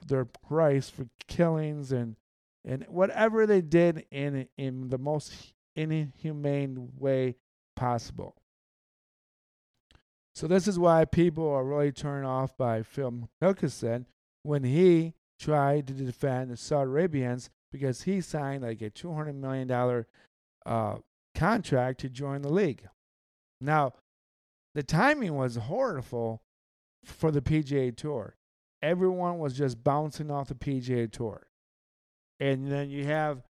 their 0.06 0.25
price 0.25 0.88
for 0.88 1.06
killings 1.28 1.92
and 1.92 2.16
and 2.64 2.84
whatever 2.88 3.46
they 3.46 3.60
did 3.60 4.04
in 4.10 4.48
in 4.56 4.88
the 4.88 4.98
most 4.98 5.52
inhumane 5.76 6.88
way 6.98 7.37
possible. 7.76 8.34
So 10.34 10.46
this 10.46 10.66
is 10.68 10.78
why 10.78 11.04
people 11.04 11.48
are 11.48 11.64
really 11.64 11.92
turned 11.92 12.26
off 12.26 12.56
by 12.56 12.82
Phil 12.82 13.28
Mickelson 13.42 14.06
when 14.42 14.64
he 14.64 15.14
tried 15.38 15.87
to 15.88 15.92
defend 15.92 16.50
the 16.50 16.56
Saudi 16.56 16.88
Arabians 16.88 17.50
because 17.72 18.02
he 18.02 18.20
signed 18.20 18.62
like 18.62 18.80
a 18.82 18.90
two 18.90 19.12
hundred 19.12 19.34
million 19.34 19.68
dollar 19.68 20.06
uh, 20.64 20.96
contract 21.34 22.00
to 22.00 22.08
join 22.08 22.42
the 22.42 22.52
league. 22.52 22.87
Now, 23.60 23.94
the 24.78 24.85
timing 24.85 25.35
was 25.35 25.56
horrible 25.56 26.40
for 27.04 27.32
the 27.32 27.40
PGA 27.40 27.97
Tour. 27.97 28.37
Everyone 28.80 29.40
was 29.40 29.58
just 29.58 29.82
bouncing 29.82 30.30
off 30.30 30.47
the 30.47 30.54
PGA 30.54 31.11
Tour. 31.11 31.49
And 32.38 32.70
then 32.70 32.88
you 32.88 33.04
have 33.04 33.42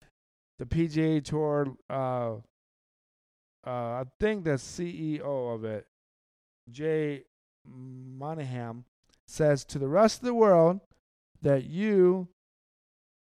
the 0.58 0.64
PGA 0.64 1.22
Tour, 1.22 1.76
uh, 1.90 2.36
uh, 2.36 2.40
I 3.66 4.04
think 4.18 4.44
the 4.44 4.52
CEO 4.52 5.54
of 5.54 5.66
it, 5.66 5.86
Jay 6.70 7.24
Monahan, 7.66 8.84
says 9.26 9.66
to 9.66 9.78
the 9.78 9.86
rest 9.86 10.20
of 10.20 10.24
the 10.24 10.32
world 10.32 10.80
that 11.42 11.64
you, 11.64 12.28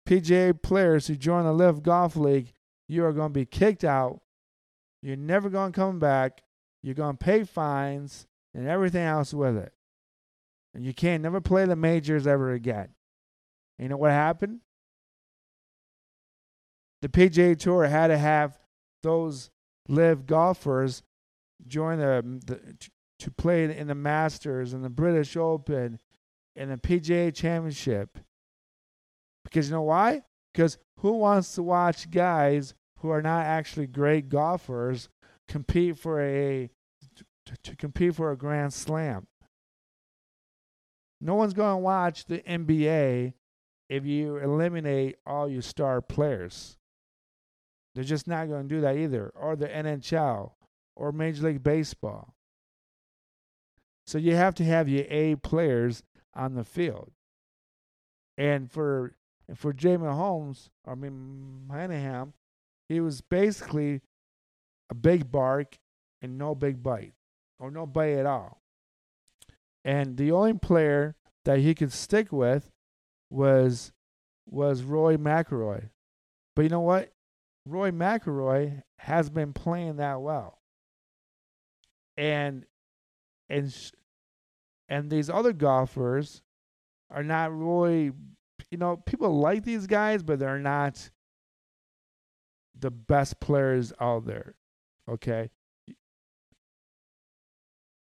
PGA 0.08 0.62
players 0.62 1.08
who 1.08 1.16
join 1.16 1.44
the 1.44 1.52
LIV 1.52 1.84
Golf 1.84 2.16
League, 2.16 2.54
you 2.88 3.04
are 3.04 3.12
going 3.12 3.34
to 3.34 3.40
be 3.40 3.46
kicked 3.46 3.84
out. 3.84 4.22
You're 5.02 5.18
never 5.18 5.50
going 5.50 5.74
to 5.74 5.78
come 5.78 6.00
back. 6.00 6.44
You're 6.88 6.96
going 6.96 7.18
to 7.18 7.24
pay 7.24 7.44
fines 7.44 8.28
and 8.54 8.68
everything 8.68 9.04
else 9.04 9.34
with 9.34 9.58
it 9.58 9.74
and 10.78 10.86
you 10.86 10.94
can't 10.94 11.24
never 11.24 11.42
play 11.42 11.66
the 11.66 11.76
majors 11.76 12.28
ever 12.28 12.52
again. 12.52 12.90
You 13.80 13.90
know 13.90 13.98
what 13.98 14.12
happened? 14.12 14.60
The 17.02 17.10
PGA 17.10 17.58
Tour 17.58 17.86
had 17.86 18.08
to 18.08 18.18
have 18.18 18.60
those 19.02 19.50
LIV 19.90 20.28
golfers 20.28 21.02
join 21.66 21.98
the, 21.98 22.42
the 22.46 22.76
to 23.20 23.32
play 23.32 23.76
in 23.76 23.88
the 23.88 23.96
Masters 23.96 24.74
and 24.74 24.84
the 24.84 24.90
British 24.90 25.36
Open 25.36 26.00
and 26.56 26.70
the 26.70 26.78
PGA 26.78 27.34
Championship. 27.34 28.20
Because 29.44 29.70
you 29.70 29.74
know 29.74 29.82
why? 29.82 30.22
Because 30.54 30.78
who 31.00 31.14
wants 31.14 31.56
to 31.56 31.64
watch 31.64 32.12
guys 32.12 32.76
who 33.00 33.10
are 33.10 33.24
not 33.24 33.46
actually 33.46 33.88
great 33.88 34.30
golfers 34.30 35.10
compete 35.48 35.98
for 35.98 36.22
a 36.22 36.70
to, 37.48 37.58
to 37.64 37.76
compete 37.76 38.16
for 38.16 38.32
a 38.32 38.38
Grand 38.38 38.74
Slam? 38.74 39.28
No 41.20 41.36
one's 41.36 41.54
going 41.54 41.74
to 41.74 41.78
watch 41.78 42.26
the 42.26 42.40
NBA 42.40 43.34
if 43.90 44.06
you 44.06 44.38
eliminate 44.38 45.18
all 45.26 45.50
your 45.50 45.62
star 45.62 46.02
players. 46.02 46.78
They're 47.96 48.04
just 48.04 48.28
not 48.28 48.48
going 48.48 48.68
to 48.68 48.76
do 48.76 48.82
that 48.82 48.98
either, 48.98 49.32
or 49.34 49.56
the 49.56 49.68
NHL, 49.68 50.52
or 50.96 51.12
Major 51.12 51.48
League 51.48 51.64
Baseball. 51.64 52.36
So 54.06 54.18
you 54.18 54.36
have 54.36 54.56
to 54.56 54.64
have 54.64 54.88
your 54.88 55.06
A 55.10 55.36
players 55.36 56.04
on 56.34 56.54
the 56.54 56.64
field. 56.64 57.12
And 58.38 58.72
for 58.72 59.16
for 59.56 59.74
Jamie 59.74 60.08
Holmes, 60.08 60.70
I 60.86 60.96
mean 60.96 61.66
Monahan, 61.68 62.34
he 62.88 63.00
was 63.00 63.22
basically 63.22 64.02
a 64.90 64.96
big 64.96 65.32
bark 65.32 65.78
and 66.22 66.38
no 66.38 66.56
big 66.56 66.82
bite, 66.82 67.14
or 67.60 67.72
no 67.72 67.86
bite 67.86 68.14
at 68.14 68.26
all. 68.26 68.62
And 69.84 70.18
the 70.18 70.32
only 70.32 70.54
player 70.54 71.16
that 71.46 71.60
he 71.60 71.74
could 71.74 71.94
stick 71.94 72.32
with 72.32 72.70
was 73.30 73.92
was 74.46 74.84
Roy 74.84 75.18
McIlroy. 75.18 75.90
But 76.56 76.64
you 76.64 76.70
know 76.70 76.82
what? 76.82 77.12
Roy 77.66 77.92
McIlroy 77.92 78.84
has 79.00 79.30
been 79.30 79.54
playing 79.54 79.98
that 79.98 80.22
well. 80.22 80.60
And 82.18 82.66
and 83.50 83.74
and 84.90 85.10
these 85.10 85.30
other 85.30 85.54
golfers 85.54 86.42
are 87.10 87.24
not 87.24 87.58
really 87.58 88.12
you 88.72 88.78
know, 88.78 88.98
people 88.98 89.40
like 89.40 89.64
these 89.64 89.88
guys, 89.88 90.24
but 90.24 90.40
they're 90.40 90.60
not 90.60 91.10
the 92.78 92.92
best 92.92 93.40
players 93.40 93.94
out 94.02 94.26
there. 94.26 94.56
Okay 95.10 95.50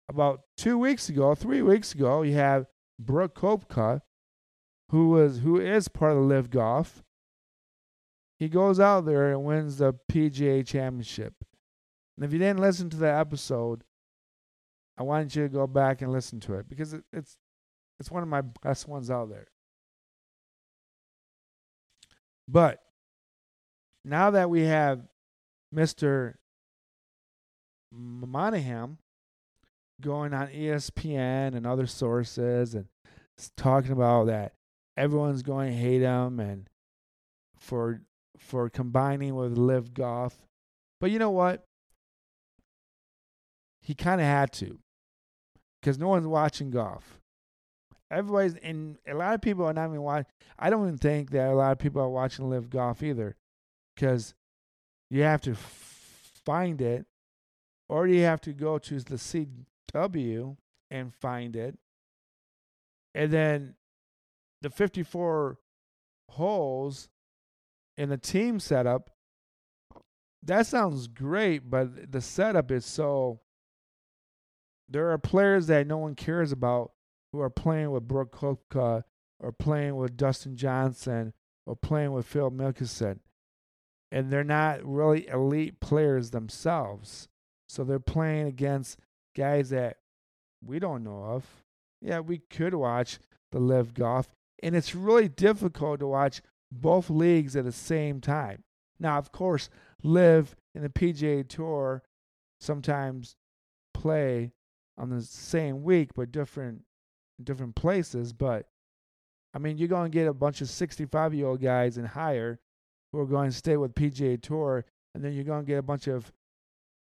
about 0.08 0.40
two 0.56 0.78
weeks 0.78 1.08
ago, 1.08 1.34
three 1.34 1.62
weeks 1.62 1.94
ago, 1.94 2.22
you 2.22 2.34
have 2.34 2.66
Brooke 2.98 3.34
Koepka, 3.34 4.00
who 4.90 5.10
was 5.10 5.38
who 5.40 5.58
is 5.60 5.88
part 5.88 6.12
of 6.12 6.18
the 6.18 6.24
LIV 6.24 6.50
Golf. 6.50 7.02
He 8.38 8.48
goes 8.48 8.78
out 8.80 9.06
there 9.06 9.30
and 9.30 9.44
wins 9.44 9.78
the 9.78 9.94
PGA 10.10 10.66
Championship. 10.66 11.34
And 12.16 12.24
if 12.24 12.32
you 12.32 12.38
didn't 12.38 12.60
listen 12.60 12.90
to 12.90 12.96
that 12.98 13.18
episode, 13.18 13.84
I 14.98 15.02
want 15.02 15.34
you 15.34 15.42
to 15.44 15.48
go 15.48 15.66
back 15.66 16.02
and 16.02 16.12
listen 16.12 16.40
to 16.40 16.54
it 16.54 16.68
because 16.68 16.92
it, 16.92 17.04
it's 17.12 17.38
it's 17.98 18.10
one 18.10 18.22
of 18.22 18.28
my 18.28 18.42
best 18.62 18.88
ones 18.88 19.10
out 19.10 19.30
there. 19.30 19.46
But 22.46 22.80
now 24.04 24.30
that 24.32 24.50
we 24.50 24.62
have 24.64 25.02
Mr. 25.74 26.34
Monahan 27.90 28.98
going 30.00 30.34
on 30.34 30.48
ESPN 30.48 31.54
and 31.54 31.66
other 31.66 31.86
sources 31.86 32.74
and 32.74 32.86
talking 33.56 33.92
about 33.92 34.26
that 34.26 34.54
everyone's 34.96 35.42
going 35.42 35.70
to 35.70 35.76
hate 35.76 36.02
him 36.02 36.40
and 36.40 36.68
for 37.56 38.00
for 38.38 38.68
combining 38.68 39.34
with 39.34 39.56
LIV 39.56 39.94
Golf. 39.94 40.36
But 41.00 41.10
you 41.10 41.18
know 41.18 41.30
what? 41.30 41.64
He 43.82 43.94
kind 43.94 44.20
of 44.20 44.26
had 44.26 44.52
to 44.54 44.78
because 45.80 45.98
no 45.98 46.08
one's 46.08 46.26
watching 46.26 46.70
golf. 46.70 47.20
Everybody's 48.10 48.54
and 48.62 48.96
a 49.06 49.14
lot 49.14 49.34
of 49.34 49.42
people 49.42 49.64
are 49.66 49.72
not 49.72 49.88
even 49.88 50.02
watching. 50.02 50.26
I 50.58 50.70
don't 50.70 50.86
even 50.86 50.98
think 50.98 51.30
that 51.30 51.50
a 51.50 51.54
lot 51.54 51.72
of 51.72 51.78
people 51.78 52.00
are 52.00 52.08
watching 52.08 52.48
LIV 52.48 52.70
Golf 52.70 53.02
either 53.02 53.36
because 53.94 54.34
you 55.10 55.22
have 55.22 55.42
to 55.42 55.52
f- 55.52 56.30
find 56.44 56.80
it 56.80 57.06
or 57.88 58.06
you 58.06 58.22
have 58.22 58.40
to 58.42 58.52
go 58.52 58.78
to 58.78 59.00
the 59.00 59.18
CW 59.92 60.56
and 60.90 61.14
find 61.14 61.56
it. 61.56 61.78
And 63.14 63.32
then 63.32 63.74
the 64.62 64.70
54 64.70 65.58
holes 66.30 67.08
in 67.96 68.08
the 68.08 68.16
team 68.16 68.58
setup, 68.58 69.10
that 70.42 70.66
sounds 70.66 71.06
great, 71.06 71.70
but 71.70 72.10
the 72.12 72.20
setup 72.20 72.70
is 72.70 72.84
so. 72.84 73.40
There 74.88 75.10
are 75.10 75.18
players 75.18 75.68
that 75.68 75.86
no 75.86 75.96
one 75.96 76.14
cares 76.14 76.52
about 76.52 76.92
who 77.32 77.40
are 77.40 77.50
playing 77.50 77.90
with 77.90 78.06
Brooke 78.06 78.36
Koepka 78.36 79.04
or 79.40 79.52
playing 79.52 79.96
with 79.96 80.16
Dustin 80.16 80.56
Johnson 80.56 81.32
or 81.66 81.74
playing 81.74 82.12
with 82.12 82.26
Phil 82.26 82.50
Mickelson. 82.50 83.20
And 84.12 84.30
they're 84.30 84.44
not 84.44 84.84
really 84.84 85.26
elite 85.28 85.80
players 85.80 86.30
themselves. 86.30 87.28
So 87.68 87.82
they're 87.82 87.98
playing 87.98 88.46
against 88.46 88.98
guys 89.34 89.70
that 89.70 89.98
we 90.64 90.78
don't 90.78 91.04
know 91.04 91.24
of. 91.24 91.44
Yeah, 92.00 92.20
we 92.20 92.38
could 92.38 92.74
watch 92.74 93.18
the 93.52 93.58
LIV 93.58 93.94
Golf, 93.94 94.28
and 94.62 94.74
it's 94.74 94.94
really 94.94 95.28
difficult 95.28 96.00
to 96.00 96.06
watch 96.06 96.42
both 96.70 97.08
leagues 97.08 97.56
at 97.56 97.64
the 97.64 97.72
same 97.72 98.20
time. 98.20 98.64
Now, 98.98 99.18
of 99.18 99.32
course, 99.32 99.70
LIV 100.02 100.54
and 100.74 100.84
the 100.84 100.88
PGA 100.88 101.48
Tour 101.48 102.02
sometimes 102.60 103.36
play 103.92 104.52
on 104.96 105.10
the 105.10 105.22
same 105.22 105.82
week 105.82 106.10
but 106.14 106.32
different 106.32 106.82
different 107.42 107.74
places. 107.74 108.32
But 108.32 108.66
I 109.54 109.58
mean, 109.58 109.78
you're 109.78 109.88
going 109.88 110.10
to 110.10 110.14
get 110.14 110.28
a 110.28 110.34
bunch 110.34 110.60
of 110.60 110.68
65 110.68 111.34
year 111.34 111.46
old 111.46 111.60
guys 111.60 111.96
and 111.96 112.06
higher 112.06 112.58
who 113.12 113.20
are 113.20 113.26
going 113.26 113.50
to 113.50 113.56
stay 113.56 113.76
with 113.76 113.94
PGA 113.94 114.40
Tour, 114.40 114.84
and 115.14 115.24
then 115.24 115.32
you're 115.32 115.44
going 115.44 115.64
to 115.64 115.68
get 115.68 115.78
a 115.78 115.82
bunch 115.82 116.06
of 116.06 116.32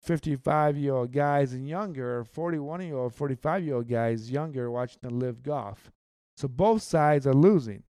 55 0.04 0.76
year 0.76 0.94
old 0.94 1.12
guys 1.12 1.52
and 1.52 1.68
younger, 1.68 2.18
or 2.18 2.24
41 2.24 2.82
year 2.82 2.96
old, 2.96 3.14
45 3.14 3.64
year 3.64 3.76
old 3.76 3.88
guys 3.88 4.30
younger 4.30 4.70
watching 4.70 4.98
the 5.02 5.10
LIV 5.10 5.42
Golf. 5.42 5.90
So 6.36 6.48
both 6.48 6.82
sides 6.82 7.26
are 7.26 7.34
losing. 7.34 7.84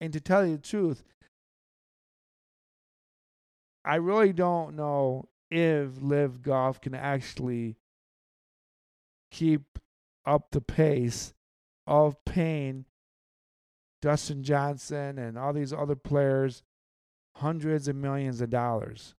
And 0.00 0.12
to 0.12 0.20
tell 0.20 0.46
you 0.46 0.56
the 0.56 0.62
truth, 0.62 1.02
I 3.84 3.96
really 3.96 4.32
don't 4.32 4.76
know 4.76 5.28
if 5.50 6.00
LIV 6.00 6.42
Golf 6.42 6.80
can 6.80 6.94
actually 6.94 7.76
keep 9.30 9.78
up 10.26 10.50
the 10.50 10.60
pace 10.60 11.34
of 11.86 12.24
paying 12.24 12.84
Dustin 14.02 14.42
Johnson 14.42 15.18
and 15.18 15.38
all 15.38 15.52
these 15.52 15.72
other 15.72 15.96
players 15.96 16.62
hundreds 17.36 17.88
of 17.88 17.96
millions 17.96 18.40
of 18.40 18.50
dollars. 18.50 19.14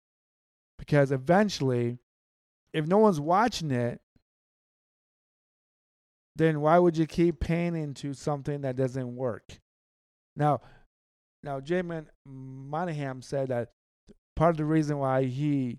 Because 0.82 1.12
eventually, 1.12 2.00
if 2.74 2.88
no 2.88 2.98
one's 2.98 3.20
watching 3.20 3.70
it, 3.70 4.02
then 6.36 6.60
why 6.60 6.80
would 6.80 6.98
you 6.98 7.06
keep 7.06 7.40
paying 7.40 7.76
into 7.76 8.16
something 8.16 8.62
that 8.62 8.78
doesn't 8.78 9.16
work? 9.16 9.60
Now, 10.36 10.62
now 11.44 11.60
Jamin 11.60 12.08
Monahan 12.26 13.22
said 13.22 13.50
that 13.50 13.70
part 14.36 14.56
of 14.56 14.58
the 14.58 14.66
reason 14.66 14.98
why 14.98 15.26
he 15.26 15.78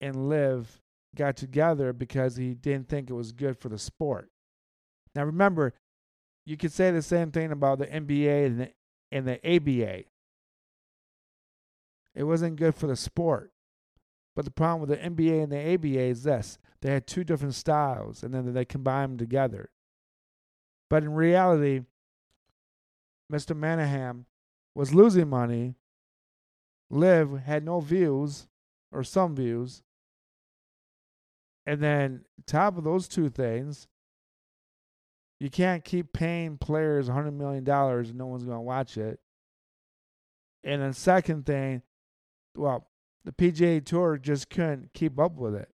and 0.00 0.28
LIV 0.28 0.80
got 1.16 1.36
together 1.36 1.92
because 1.92 2.36
he 2.36 2.54
didn't 2.54 2.88
think 2.88 3.10
it 3.10 3.14
was 3.14 3.32
good 3.32 3.58
for 3.58 3.68
the 3.68 3.78
sport. 3.78 4.30
Now 5.12 5.24
remember, 5.24 5.74
you 6.46 6.56
could 6.56 6.70
say 6.70 6.92
the 6.92 7.02
same 7.02 7.32
thing 7.32 7.50
about 7.50 7.80
the 7.80 7.88
NBA 7.88 8.46
and 8.46 8.60
the, 8.60 8.70
and 9.10 9.26
the 9.26 9.44
ABA. 9.44 10.04
It 12.14 12.22
wasn't 12.22 12.54
good 12.54 12.76
for 12.76 12.86
the 12.86 12.94
sport. 12.94 13.50
But 14.36 14.44
the 14.44 14.50
problem 14.50 14.80
with 14.80 14.90
the 14.90 15.04
NBA 15.04 15.42
and 15.42 15.52
the 15.52 15.74
ABA 15.74 16.00
is 16.00 16.22
this 16.22 16.58
they 16.80 16.90
had 16.92 17.06
two 17.06 17.24
different 17.24 17.54
styles, 17.54 18.22
and 18.22 18.32
then 18.32 18.52
they 18.52 18.64
combined 18.64 19.12
them 19.12 19.18
together. 19.18 19.70
But 20.88 21.02
in 21.02 21.12
reality, 21.12 21.82
Mr. 23.30 23.56
Monahan 23.56 24.26
was 24.74 24.94
losing 24.94 25.28
money. 25.28 25.74
LIV 26.90 27.40
had 27.44 27.64
no 27.64 27.80
views, 27.80 28.48
or 28.92 29.04
some 29.04 29.36
views. 29.36 29.82
And 31.66 31.80
then, 31.80 32.24
top 32.46 32.76
of 32.76 32.84
those 32.84 33.06
two 33.06 33.28
things, 33.28 33.86
you 35.38 35.50
can't 35.50 35.84
keep 35.84 36.12
paying 36.12 36.58
players 36.58 37.08
$100 37.08 37.32
million 37.32 37.68
and 37.68 38.14
no 38.14 38.26
one's 38.26 38.44
going 38.44 38.56
to 38.56 38.62
watch 38.62 38.96
it. 38.96 39.20
And 40.64 40.82
then, 40.82 40.92
second 40.92 41.46
thing, 41.46 41.82
well, 42.56 42.89
the 43.24 43.32
PGA 43.32 43.84
Tour 43.84 44.18
just 44.18 44.50
couldn't 44.50 44.92
keep 44.94 45.18
up 45.18 45.36
with 45.36 45.54
it. 45.54 45.68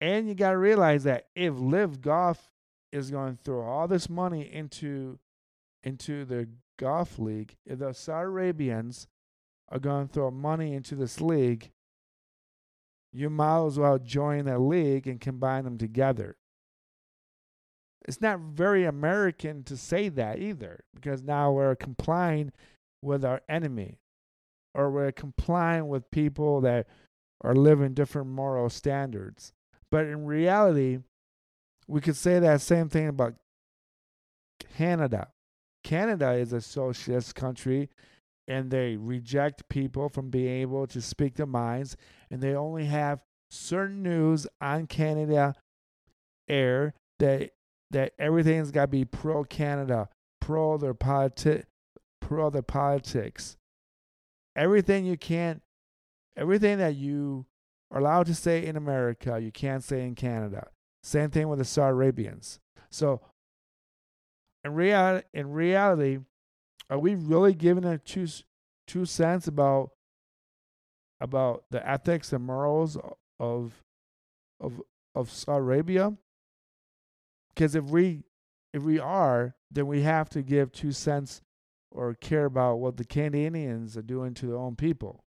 And 0.00 0.28
you 0.28 0.34
got 0.34 0.52
to 0.52 0.58
realize 0.58 1.04
that 1.04 1.26
if 1.34 1.54
LIV 1.56 2.00
Golf 2.00 2.50
is 2.92 3.10
going 3.10 3.36
to 3.36 3.42
throw 3.42 3.62
all 3.62 3.86
this 3.86 4.08
money 4.08 4.42
into 4.52 5.18
into 5.82 6.24
the 6.24 6.48
golf 6.78 7.18
league, 7.18 7.56
if 7.64 7.78
the 7.78 7.92
Saudi 7.92 8.26
Arabians 8.26 9.06
are 9.70 9.78
going 9.78 10.08
to 10.08 10.12
throw 10.12 10.30
money 10.30 10.74
into 10.74 10.94
this 10.94 11.20
league, 11.20 11.70
you 13.12 13.30
might 13.30 13.66
as 13.66 13.78
well 13.78 13.98
join 13.98 14.44
that 14.44 14.60
league 14.60 15.06
and 15.06 15.20
combine 15.20 15.64
them 15.64 15.78
together. 15.78 16.36
It's 18.06 18.20
not 18.20 18.40
very 18.40 18.84
American 18.84 19.62
to 19.64 19.76
say 19.76 20.08
that 20.08 20.38
either, 20.38 20.84
because 20.94 21.22
now 21.22 21.52
we're 21.52 21.76
complying 21.76 22.52
with 23.02 23.24
our 23.24 23.42
enemy 23.48 23.99
or 24.74 24.90
we're 24.90 25.12
complying 25.12 25.88
with 25.88 26.10
people 26.10 26.60
that 26.60 26.86
are 27.42 27.54
living 27.54 27.94
different 27.94 28.28
moral 28.28 28.68
standards. 28.68 29.52
But 29.90 30.06
in 30.06 30.24
reality, 30.24 30.98
we 31.88 32.00
could 32.00 32.16
say 32.16 32.38
that 32.38 32.60
same 32.60 32.88
thing 32.88 33.08
about 33.08 33.34
Canada. 34.76 35.28
Canada 35.82 36.32
is 36.32 36.52
a 36.52 36.60
socialist 36.60 37.34
country 37.34 37.88
and 38.46 38.70
they 38.70 38.96
reject 38.96 39.68
people 39.68 40.08
from 40.08 40.30
being 40.30 40.60
able 40.62 40.86
to 40.86 41.00
speak 41.00 41.34
their 41.34 41.46
minds 41.46 41.96
and 42.30 42.40
they 42.40 42.54
only 42.54 42.84
have 42.84 43.20
certain 43.50 44.02
news 44.02 44.46
on 44.60 44.86
Canada 44.86 45.54
air 46.48 46.94
that 47.18 47.50
that 47.90 48.12
everything's 48.20 48.70
got 48.70 48.82
to 48.82 48.88
be 48.88 49.04
pro 49.04 49.42
Canada, 49.42 50.08
pro 50.40 50.78
their 50.78 50.94
politi- 50.94 51.64
pro 52.20 52.50
their 52.50 52.62
politics 52.62 53.56
everything 54.56 55.04
you 55.04 55.16
can't, 55.16 55.62
everything 56.36 56.78
that 56.78 56.96
you 56.96 57.46
are 57.90 58.00
allowed 58.00 58.26
to 58.26 58.34
say 58.34 58.64
in 58.64 58.76
America, 58.76 59.38
you 59.40 59.50
can't 59.50 59.82
say 59.84 60.06
in 60.06 60.14
Canada. 60.14 60.68
Same 61.02 61.30
thing 61.30 61.48
with 61.48 61.58
the 61.58 61.64
Saudi 61.64 61.92
Arabians. 61.92 62.60
So, 62.90 63.20
in 64.64 64.74
reality, 64.74 65.26
in 65.32 65.50
reality, 65.50 66.18
are 66.90 66.98
we 66.98 67.14
really 67.14 67.54
giving 67.54 67.84
a 67.84 67.98
two 67.98 68.26
two 68.86 69.06
cents 69.06 69.46
about 69.46 69.90
about 71.20 71.64
the 71.70 71.88
ethics 71.88 72.32
and 72.32 72.44
morals 72.44 72.98
of 73.38 73.82
of 74.60 74.82
of 75.14 75.30
Saudi 75.30 75.60
Arabia? 75.60 76.12
Because 77.54 77.74
if 77.74 77.84
we 77.84 78.24
if 78.72 78.82
we 78.82 78.98
are, 78.98 79.54
then 79.70 79.86
we 79.86 80.02
have 80.02 80.28
to 80.30 80.42
give 80.42 80.72
two 80.72 80.92
cents 80.92 81.42
or 81.90 82.14
care 82.14 82.44
about 82.44 82.76
what 82.76 82.96
the 82.96 83.04
Canadians 83.04 83.96
are 83.96 84.02
doing 84.02 84.34
to 84.34 84.46
their 84.46 84.58
own 84.58 84.76
people. 84.76 85.24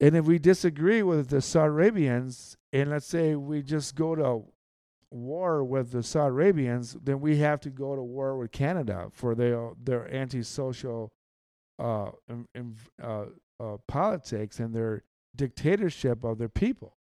And 0.00 0.16
if 0.16 0.24
we 0.24 0.38
disagree 0.38 1.02
with 1.02 1.28
the 1.28 1.40
Saudi 1.40 1.68
Arabians, 1.68 2.56
and 2.72 2.90
let's 2.90 3.06
say 3.06 3.34
we 3.36 3.62
just 3.62 3.94
go 3.94 4.14
to 4.14 4.44
war 5.10 5.62
with 5.62 5.92
the 5.92 6.02
Saudi 6.02 6.30
Arabians, 6.30 6.96
then 7.02 7.20
we 7.20 7.38
have 7.38 7.60
to 7.60 7.70
go 7.70 7.94
to 7.94 8.02
war 8.02 8.36
with 8.36 8.50
Canada 8.50 9.08
for 9.12 9.34
their 9.34 9.70
their 9.82 10.12
antisocial 10.12 11.12
uh, 11.78 12.10
uh, 13.02 13.24
uh, 13.60 13.76
politics 13.86 14.58
and 14.58 14.74
their 14.74 15.04
dictatorship 15.36 16.24
of 16.24 16.38
their 16.38 16.48
people. 16.48 16.96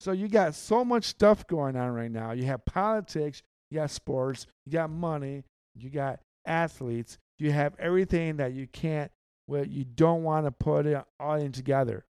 So 0.00 0.12
you 0.12 0.28
got 0.28 0.54
so 0.54 0.84
much 0.84 1.04
stuff 1.04 1.46
going 1.46 1.76
on 1.76 1.90
right 1.90 2.10
now. 2.10 2.32
You 2.32 2.44
have 2.44 2.64
politics, 2.64 3.42
you 3.70 3.78
got 3.78 3.90
sports, 3.90 4.46
you 4.64 4.72
got 4.72 4.90
money, 4.90 5.44
you 5.78 5.90
got 5.90 6.20
athletes, 6.44 7.18
you 7.38 7.52
have 7.52 7.74
everything 7.78 8.36
that 8.36 8.52
you 8.52 8.66
can't, 8.66 9.10
well, 9.46 9.66
you 9.66 9.84
don't 9.84 10.22
want 10.22 10.46
to 10.46 10.50
put 10.50 10.86
it 10.86 11.02
all 11.18 11.34
in 11.34 11.52
together. 11.52 12.04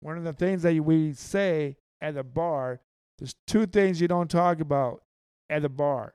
One 0.00 0.16
of 0.16 0.24
the 0.24 0.32
things 0.32 0.62
that 0.62 0.74
we 0.76 1.12
say 1.12 1.76
at 2.00 2.14
the 2.14 2.24
bar, 2.24 2.80
there's 3.18 3.34
two 3.46 3.66
things 3.66 4.00
you 4.00 4.08
don't 4.08 4.30
talk 4.30 4.60
about 4.60 5.02
at 5.48 5.62
the 5.62 5.68
bar. 5.68 6.14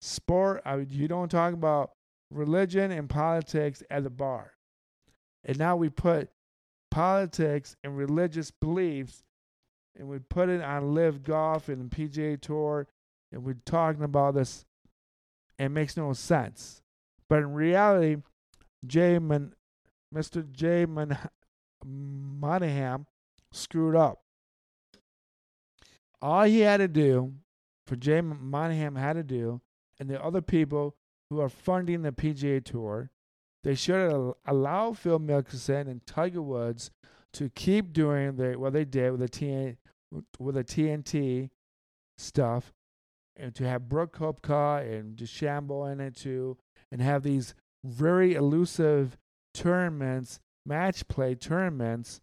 Sport, 0.00 0.62
you 0.88 1.06
don't 1.06 1.30
talk 1.30 1.52
about 1.52 1.92
religion 2.30 2.90
and 2.90 3.08
politics 3.08 3.82
at 3.90 4.02
the 4.02 4.10
bar. 4.10 4.52
And 5.44 5.58
now 5.58 5.76
we 5.76 5.88
put 5.88 6.30
politics 6.90 7.76
and 7.84 7.96
religious 7.96 8.50
beliefs 8.50 9.22
and 9.96 10.08
we 10.08 10.18
put 10.18 10.48
it 10.48 10.62
on 10.62 10.94
LIV 10.94 11.22
Golf 11.22 11.68
and 11.68 11.90
PGA 11.90 12.40
Tour 12.40 12.86
and 13.32 13.44
we're 13.44 13.56
talking 13.64 14.02
about 14.02 14.34
this. 14.34 14.64
It 15.60 15.68
makes 15.68 15.94
no 15.94 16.14
sense. 16.14 16.80
But 17.28 17.40
in 17.40 17.52
reality, 17.52 18.22
Jay 18.86 19.18
Man, 19.18 19.52
Mr. 20.12 20.50
Jay 20.50 20.86
Man, 20.86 21.16
Monahan 21.84 23.04
screwed 23.52 23.94
up. 23.94 24.22
All 26.22 26.44
he 26.44 26.60
had 26.60 26.78
to 26.78 26.88
do, 26.88 27.34
for 27.86 27.96
Jay 27.96 28.22
Monahan 28.22 28.94
had 28.96 29.14
to 29.14 29.22
do, 29.22 29.60
and 29.98 30.08
the 30.08 30.22
other 30.24 30.40
people 30.40 30.96
who 31.28 31.40
are 31.40 31.50
funding 31.50 32.02
the 32.02 32.12
PGA 32.12 32.64
Tour, 32.64 33.10
they 33.62 33.74
should 33.74 34.32
allow 34.46 34.94
Phil 34.94 35.20
Mickelson 35.20 35.88
and 35.88 36.06
Tiger 36.06 36.40
Woods 36.40 36.90
to 37.34 37.50
keep 37.50 37.92
doing 37.92 38.36
the, 38.36 38.58
what 38.58 38.72
they 38.72 38.86
did 38.86 39.10
with 39.12 39.20
the 39.20 39.28
TN, 39.28 39.76
with 40.38 40.54
the 40.54 40.64
TNT 40.64 41.50
stuff, 42.16 42.72
and 43.36 43.54
to 43.54 43.66
have 43.66 43.88
Brooke 43.88 44.18
Koepka 44.18 44.82
and 44.82 45.16
DeChambeau 45.16 45.90
in 45.92 46.00
it 46.00 46.16
too, 46.16 46.58
and 46.90 47.00
have 47.00 47.22
these 47.22 47.54
very 47.84 48.34
elusive 48.34 49.16
tournaments, 49.54 50.40
match 50.66 51.08
play 51.08 51.34
tournaments 51.34 52.20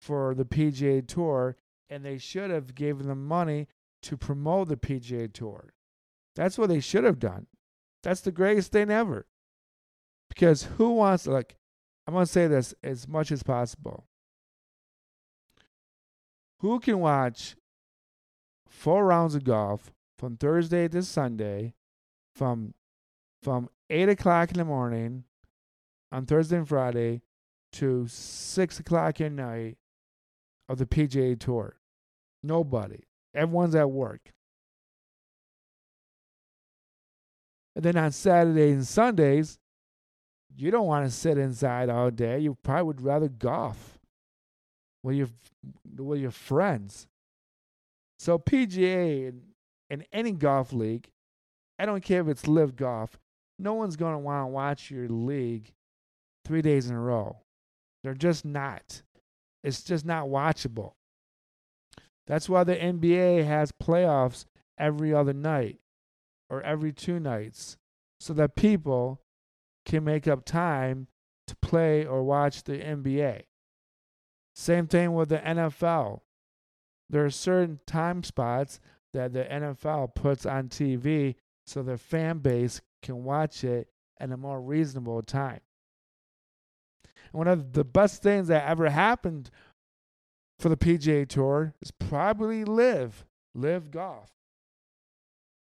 for 0.00 0.34
the 0.34 0.44
PGA 0.44 1.06
Tour, 1.06 1.56
and 1.88 2.04
they 2.04 2.18
should 2.18 2.50
have 2.50 2.74
given 2.74 3.08
them 3.08 3.26
money 3.26 3.66
to 4.02 4.16
promote 4.16 4.68
the 4.68 4.76
PGA 4.76 5.32
Tour. 5.32 5.72
That's 6.34 6.58
what 6.58 6.68
they 6.68 6.80
should 6.80 7.04
have 7.04 7.18
done. 7.18 7.46
That's 8.02 8.20
the 8.20 8.32
greatest 8.32 8.70
thing 8.70 8.90
ever. 8.90 9.26
Because 10.28 10.64
who 10.76 10.92
wants, 10.92 11.26
like, 11.26 11.56
I'm 12.06 12.14
going 12.14 12.26
to 12.26 12.30
say 12.30 12.46
this 12.46 12.74
as 12.84 13.08
much 13.08 13.32
as 13.32 13.42
possible. 13.42 14.06
Who 16.60 16.78
can 16.78 17.00
watch 17.00 17.56
four 18.68 19.06
rounds 19.06 19.34
of 19.34 19.44
golf 19.44 19.92
from 20.18 20.36
Thursday 20.36 20.88
to 20.88 21.02
Sunday 21.02 21.74
from 22.34 22.74
from 23.42 23.68
8 23.90 24.08
o'clock 24.08 24.50
in 24.50 24.58
the 24.58 24.64
morning 24.64 25.24
on 26.10 26.26
Thursday 26.26 26.56
and 26.56 26.68
Friday 26.68 27.22
to 27.72 28.06
6 28.08 28.80
o'clock 28.80 29.20
at 29.20 29.32
night 29.32 29.76
of 30.68 30.78
the 30.78 30.86
PGA 30.86 31.38
Tour? 31.38 31.76
Nobody. 32.42 33.04
Everyone's 33.34 33.74
at 33.74 33.90
work. 33.90 34.32
And 37.74 37.84
then 37.84 37.96
on 37.96 38.10
Saturdays 38.10 38.74
and 38.74 38.86
Sundays, 38.86 39.58
you 40.56 40.70
don't 40.70 40.86
want 40.86 41.04
to 41.04 41.10
sit 41.10 41.36
inside 41.36 41.90
all 41.90 42.10
day. 42.10 42.38
You 42.38 42.56
probably 42.62 42.84
would 42.84 43.02
rather 43.02 43.28
golf 43.28 43.98
with 45.02 45.16
your 45.16 45.28
with 45.98 46.20
your 46.20 46.30
friends. 46.30 47.06
So 48.18 48.38
PGA 48.38 49.28
and, 49.28 49.42
and 49.90 50.04
any 50.12 50.32
golf 50.32 50.72
league, 50.72 51.10
I 51.78 51.86
don't 51.86 52.04
care 52.04 52.20
if 52.20 52.28
it's 52.28 52.46
LIV 52.46 52.76
Golf, 52.76 53.18
no 53.58 53.74
one's 53.74 53.96
going 53.96 54.14
to 54.14 54.18
want 54.18 54.44
to 54.44 54.48
watch 54.48 54.90
your 54.90 55.08
league 55.08 55.72
three 56.44 56.62
days 56.62 56.88
in 56.88 56.96
a 56.96 57.00
row. 57.00 57.38
They're 58.02 58.14
just 58.14 58.44
not. 58.44 59.02
It's 59.64 59.82
just 59.82 60.04
not 60.04 60.26
watchable. 60.26 60.92
That's 62.26 62.48
why 62.48 62.64
the 62.64 62.76
NBA 62.76 63.44
has 63.44 63.72
playoffs 63.72 64.44
every 64.78 65.14
other 65.14 65.32
night 65.32 65.78
or 66.50 66.62
every 66.62 66.92
two 66.92 67.18
nights 67.20 67.76
so 68.20 68.32
that 68.34 68.56
people 68.56 69.20
can 69.84 70.04
make 70.04 70.26
up 70.26 70.44
time 70.44 71.08
to 71.46 71.56
play 71.56 72.04
or 72.04 72.22
watch 72.22 72.64
the 72.64 72.78
NBA. 72.78 73.42
Same 74.54 74.86
thing 74.86 75.14
with 75.14 75.28
the 75.28 75.38
NFL. 75.38 76.20
There 77.08 77.24
are 77.24 77.30
certain 77.30 77.80
time 77.86 78.22
spots 78.24 78.80
that 79.12 79.32
the 79.32 79.44
NFL 79.44 80.14
puts 80.14 80.46
on 80.46 80.68
TV 80.68 81.36
so 81.66 81.82
their 81.82 81.96
fan 81.96 82.38
base 82.38 82.80
can 83.02 83.24
watch 83.24 83.64
it 83.64 83.88
at 84.20 84.30
a 84.30 84.36
more 84.36 84.60
reasonable 84.60 85.22
time. 85.22 85.60
One 87.32 87.48
of 87.48 87.72
the 87.72 87.84
best 87.84 88.22
things 88.22 88.48
that 88.48 88.68
ever 88.68 88.88
happened 88.88 89.50
for 90.58 90.68
the 90.68 90.76
PGA 90.76 91.28
Tour 91.28 91.74
is 91.82 91.90
probably 91.90 92.64
live, 92.64 93.24
LIV 93.54 93.90
Golf. 93.90 94.30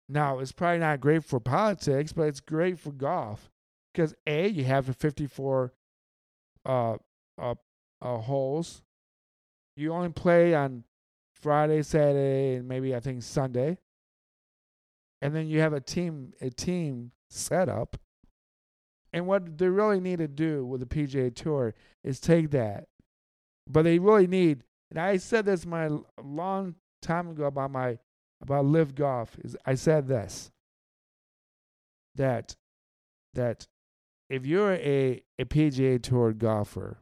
Now, 0.08 0.38
it's 0.38 0.52
probably 0.52 0.78
not 0.78 1.00
great 1.00 1.24
for 1.24 1.40
politics, 1.40 2.12
but 2.12 2.24
it's 2.24 2.40
great 2.40 2.78
for 2.78 2.92
golf 2.92 3.50
because 3.92 4.14
A, 4.26 4.46
you 4.46 4.64
have 4.64 4.86
the 4.86 4.92
54 4.92 5.72
uh, 6.64 6.96
uh, 7.38 7.54
uh, 8.00 8.18
holes. 8.18 8.82
You 9.76 9.92
only 9.92 10.10
play 10.10 10.54
on 10.54 10.84
Friday, 11.40 11.82
Saturday, 11.82 12.56
and 12.56 12.68
maybe 12.68 12.94
I 12.94 13.00
think 13.00 13.22
Sunday. 13.22 13.78
And 15.22 15.34
then 15.34 15.48
you 15.48 15.60
have 15.60 15.72
a 15.72 15.80
team 15.80 16.32
a 16.40 16.50
team 16.50 17.12
set 17.30 17.68
up. 17.68 17.96
And 19.12 19.26
what 19.26 19.58
they 19.58 19.68
really 19.68 20.00
need 20.00 20.18
to 20.18 20.28
do 20.28 20.64
with 20.66 20.80
the 20.80 20.86
PGA 20.86 21.34
Tour 21.34 21.74
is 22.04 22.20
take 22.20 22.50
that. 22.50 22.88
But 23.68 23.82
they 23.82 23.98
really 23.98 24.26
need, 24.26 24.62
and 24.90 25.00
I 25.00 25.16
said 25.16 25.46
this 25.46 25.64
my 25.64 25.88
long 26.22 26.74
time 27.02 27.30
ago 27.30 27.44
about 27.44 27.70
my 27.70 27.98
about 28.42 28.66
LIV 28.66 28.94
Golf 28.94 29.36
is 29.42 29.56
I 29.64 29.74
said 29.74 30.06
this 30.08 30.50
that 32.14 32.56
that 33.34 33.66
if 34.28 34.44
you're 34.44 34.74
a, 34.74 35.22
a 35.38 35.44
PGA 35.44 36.02
Tour 36.02 36.32
golfer 36.32 36.98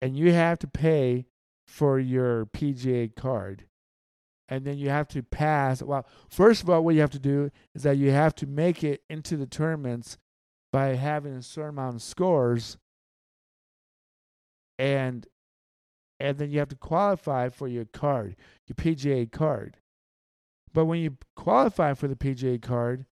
and 0.00 0.16
you 0.16 0.32
have 0.32 0.58
to 0.60 0.66
pay 0.66 1.26
for 1.66 1.98
your 1.98 2.46
PGA 2.46 3.14
card 3.14 3.64
and 4.48 4.64
then 4.64 4.78
you 4.78 4.88
have 4.88 5.08
to 5.08 5.22
pass 5.22 5.82
well 5.82 6.06
first 6.30 6.62
of 6.62 6.70
all 6.70 6.84
what 6.84 6.94
you 6.94 7.00
have 7.00 7.10
to 7.10 7.18
do 7.18 7.50
is 7.74 7.82
that 7.82 7.96
you 7.96 8.10
have 8.10 8.34
to 8.36 8.46
make 8.46 8.84
it 8.84 9.02
into 9.10 9.36
the 9.36 9.46
tournaments 9.46 10.18
by 10.72 10.94
having 10.94 11.34
a 11.34 11.42
certain 11.42 11.70
amount 11.70 11.96
of 11.96 12.02
scores 12.02 12.78
and 14.78 15.26
and 16.18 16.38
then 16.38 16.50
you 16.50 16.58
have 16.58 16.68
to 16.68 16.76
qualify 16.76 17.48
for 17.48 17.66
your 17.66 17.84
card 17.84 18.36
your 18.66 18.76
PGA 18.76 19.30
card 19.30 19.78
but 20.76 20.84
when 20.84 21.00
you 21.00 21.16
qualify 21.34 21.94
for 21.94 22.06
the 22.06 22.14
PGA 22.14 22.60
card, 22.60 23.06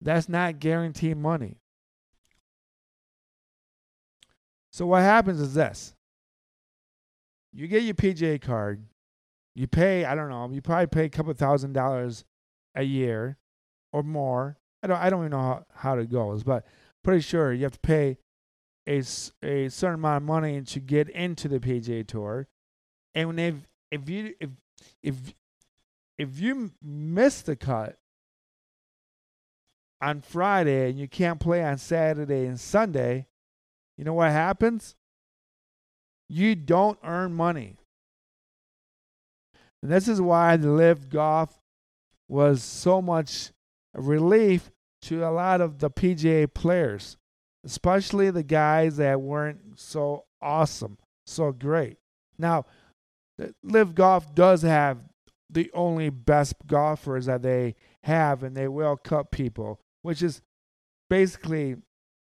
that's 0.00 0.28
not 0.28 0.58
guaranteed 0.58 1.16
money. 1.16 1.60
So 4.72 4.86
what 4.86 5.02
happens 5.02 5.40
is 5.40 5.54
this. 5.54 5.94
You 7.56 7.68
get 7.68 7.84
your 7.84 7.94
PGA 7.94 8.38
card, 8.38 8.84
you 9.54 9.66
pay, 9.66 10.04
I 10.04 10.14
don't 10.14 10.28
know, 10.28 10.50
you 10.52 10.60
probably 10.60 10.88
pay 10.88 11.04
a 11.06 11.08
couple 11.08 11.32
thousand 11.32 11.72
dollars 11.72 12.22
a 12.74 12.82
year 12.82 13.38
or 13.94 14.02
more. 14.02 14.58
I 14.82 14.86
don't 14.86 14.98
I 14.98 15.08
don't 15.08 15.20
even 15.20 15.30
know 15.30 15.38
how, 15.38 15.66
how 15.74 15.98
it 15.98 16.12
goes, 16.12 16.44
but 16.44 16.66
pretty 17.02 17.22
sure 17.22 17.54
you 17.54 17.62
have 17.62 17.72
to 17.72 17.80
pay 17.80 18.18
a, 18.86 18.98
a 19.42 19.68
certain 19.70 19.94
amount 19.94 20.18
of 20.18 20.22
money 20.24 20.60
to 20.60 20.80
get 20.80 21.08
into 21.08 21.48
the 21.48 21.58
PGA 21.58 22.06
tour. 22.06 22.46
And 23.14 23.28
when 23.28 23.38
if 23.38 23.54
if 23.90 24.08
you 24.10 24.34
if 24.38 24.50
if 25.02 25.34
if 26.18 26.38
you 26.38 26.72
miss 26.82 27.40
the 27.40 27.56
cut 27.56 27.96
on 30.02 30.20
Friday 30.20 30.90
and 30.90 30.98
you 30.98 31.08
can't 31.08 31.40
play 31.40 31.64
on 31.64 31.78
Saturday 31.78 32.44
and 32.44 32.60
Sunday, 32.60 33.28
you 33.96 34.04
know 34.04 34.12
what 34.12 34.30
happens? 34.30 34.94
You 36.28 36.54
don't 36.54 36.98
earn 37.04 37.32
money. 37.34 37.76
And 39.82 39.92
this 39.92 40.08
is 40.08 40.20
why 40.20 40.56
the 40.56 40.70
LIV 40.70 41.08
Golf 41.08 41.60
was 42.28 42.62
so 42.62 43.00
much 43.00 43.52
relief 43.94 44.70
to 45.02 45.24
a 45.24 45.30
lot 45.30 45.60
of 45.60 45.78
the 45.78 45.90
PGA 45.90 46.52
players, 46.52 47.16
especially 47.64 48.30
the 48.30 48.42
guys 48.42 48.96
that 48.96 49.20
weren't 49.20 49.78
so 49.78 50.24
awesome, 50.42 50.98
so 51.26 51.52
great. 51.52 51.98
Now, 52.38 52.64
LIV 53.62 53.94
Golf 53.94 54.34
does 54.34 54.62
have 54.62 54.98
the 55.48 55.70
only 55.72 56.10
best 56.10 56.54
golfers 56.66 57.26
that 57.26 57.42
they 57.42 57.76
have, 58.02 58.42
and 58.42 58.56
they 58.56 58.66
will 58.68 58.96
cut 58.96 59.30
people, 59.30 59.80
which 60.02 60.22
is 60.22 60.42
basically 61.08 61.76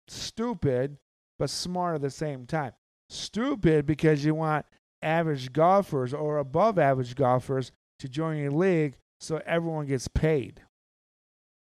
stupid 0.08 0.98
but 1.40 1.50
smart 1.50 1.96
at 1.96 2.02
the 2.02 2.10
same 2.10 2.46
time. 2.46 2.74
Stupid 3.10 3.86
because 3.86 4.24
you 4.24 4.36
want 4.36 4.66
average 5.02 5.52
golfers 5.52 6.14
or 6.14 6.38
above 6.38 6.78
average 6.78 7.16
golfers 7.16 7.72
to 8.00 8.08
join 8.08 8.38
your 8.38 8.52
league 8.52 8.98
so 9.20 9.42
everyone 9.46 9.86
gets 9.86 10.08
paid. 10.08 10.62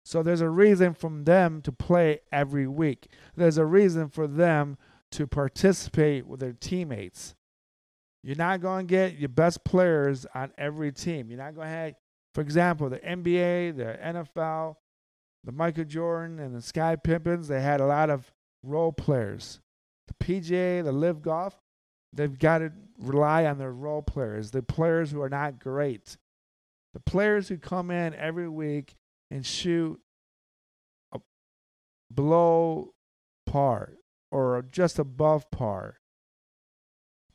So 0.03 0.21
there's 0.21 0.41
a 0.41 0.49
reason 0.49 0.93
for 0.93 1.09
them 1.09 1.61
to 1.63 1.71
play 1.71 2.19
every 2.31 2.67
week. 2.67 3.07
There's 3.35 3.57
a 3.57 3.65
reason 3.65 4.09
for 4.09 4.27
them 4.27 4.77
to 5.11 5.25
participate 5.25 6.27
with 6.27 6.39
their 6.39 6.53
teammates. 6.53 7.35
You're 8.23 8.35
not 8.35 8.61
going 8.61 8.87
to 8.87 8.91
get 8.91 9.17
your 9.17 9.29
best 9.29 9.63
players 9.63 10.25
on 10.33 10.51
every 10.57 10.91
team. 10.91 11.29
You're 11.29 11.39
not 11.39 11.55
going 11.55 11.67
to 11.67 11.73
have, 11.73 11.93
for 12.33 12.41
example, 12.41 12.89
the 12.89 12.99
NBA, 12.99 13.77
the 13.77 13.97
NFL, 14.03 14.75
the 15.43 15.51
Michael 15.51 15.85
Jordan 15.85 16.39
and 16.39 16.55
the 16.55 16.61
Sky 16.61 16.95
Pimpins, 16.95 17.47
they 17.47 17.61
had 17.61 17.81
a 17.81 17.85
lot 17.85 18.09
of 18.09 18.31
role 18.63 18.91
players. 18.91 19.59
The 20.07 20.25
PGA, 20.25 20.83
the 20.83 20.91
LIV 20.91 21.21
Golf, 21.21 21.61
they've 22.13 22.37
got 22.37 22.59
to 22.59 22.71
rely 22.99 23.45
on 23.45 23.57
their 23.57 23.71
role 23.71 24.01
players, 24.01 24.51
the 24.51 24.61
players 24.61 25.11
who 25.11 25.21
are 25.21 25.29
not 25.29 25.59
great, 25.59 26.17
the 26.93 26.99
players 26.99 27.47
who 27.47 27.57
come 27.57 27.91
in 27.91 28.13
every 28.15 28.47
week 28.47 28.95
and 29.31 29.45
shoot 29.45 29.99
below 32.13 32.93
par 33.45 33.93
or 34.31 34.65
just 34.71 34.99
above 34.99 35.49
par. 35.51 35.99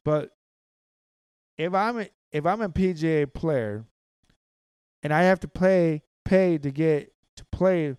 But 0.05 0.31
if 1.59 1.75
I'm 1.75 2.01
a, 2.01 2.09
if 2.33 2.47
I'm 2.47 2.63
a 2.63 2.69
PGA 2.69 3.33
player 3.33 3.85
and 5.03 5.13
I 5.13 5.23
have 5.23 5.41
to 5.41 5.49
pay 5.49 6.03
pay 6.25 6.59
to 6.59 6.71
get 6.71 7.13
to 7.37 7.45
play 7.47 7.97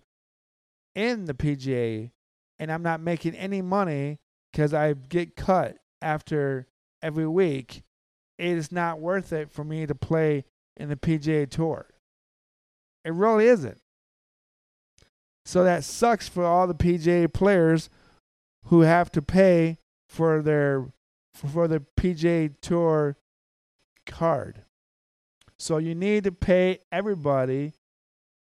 in 0.94 1.24
the 1.26 1.34
PGA 1.34 2.10
and 2.58 2.72
I'm 2.72 2.82
not 2.82 3.00
making 3.00 3.34
any 3.34 3.62
money 3.62 4.18
because 4.52 4.74
I 4.74 4.92
get 4.92 5.36
cut 5.36 5.78
after 6.00 6.66
every 7.02 7.26
week, 7.26 7.82
it 8.38 8.56
is 8.56 8.70
not 8.70 9.00
worth 9.00 9.32
it 9.32 9.50
for 9.50 9.64
me 9.64 9.86
to 9.86 9.94
play 9.94 10.44
in 10.76 10.88
the 10.88 10.96
PGA 10.96 11.48
Tour. 11.48 11.86
It 13.04 13.12
really 13.12 13.46
isn't. 13.46 13.78
So 15.44 15.64
that 15.64 15.84
sucks 15.84 16.28
for 16.28 16.44
all 16.44 16.66
the 16.66 16.74
PGA 16.74 17.32
players 17.32 17.90
who 18.66 18.82
have 18.82 19.10
to 19.12 19.22
pay 19.22 19.78
for 20.08 20.40
their 20.42 20.92
for 21.34 21.66
the 21.66 21.82
PGA 21.96 22.54
Tour 22.60 23.16
card. 24.06 24.64
So 25.58 25.78
you 25.78 25.94
need 25.94 26.24
to 26.24 26.32
pay 26.32 26.80
everybody 26.90 27.72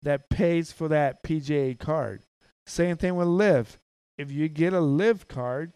that 0.01 0.29
pays 0.29 0.71
for 0.71 0.87
that 0.89 1.23
PGA 1.23 1.77
card. 1.77 2.23
Same 2.65 2.97
thing 2.97 3.15
with 3.15 3.27
LIV. 3.27 3.79
If 4.17 4.31
you 4.31 4.47
get 4.47 4.73
a 4.73 4.81
LIV 4.81 5.27
card, 5.27 5.73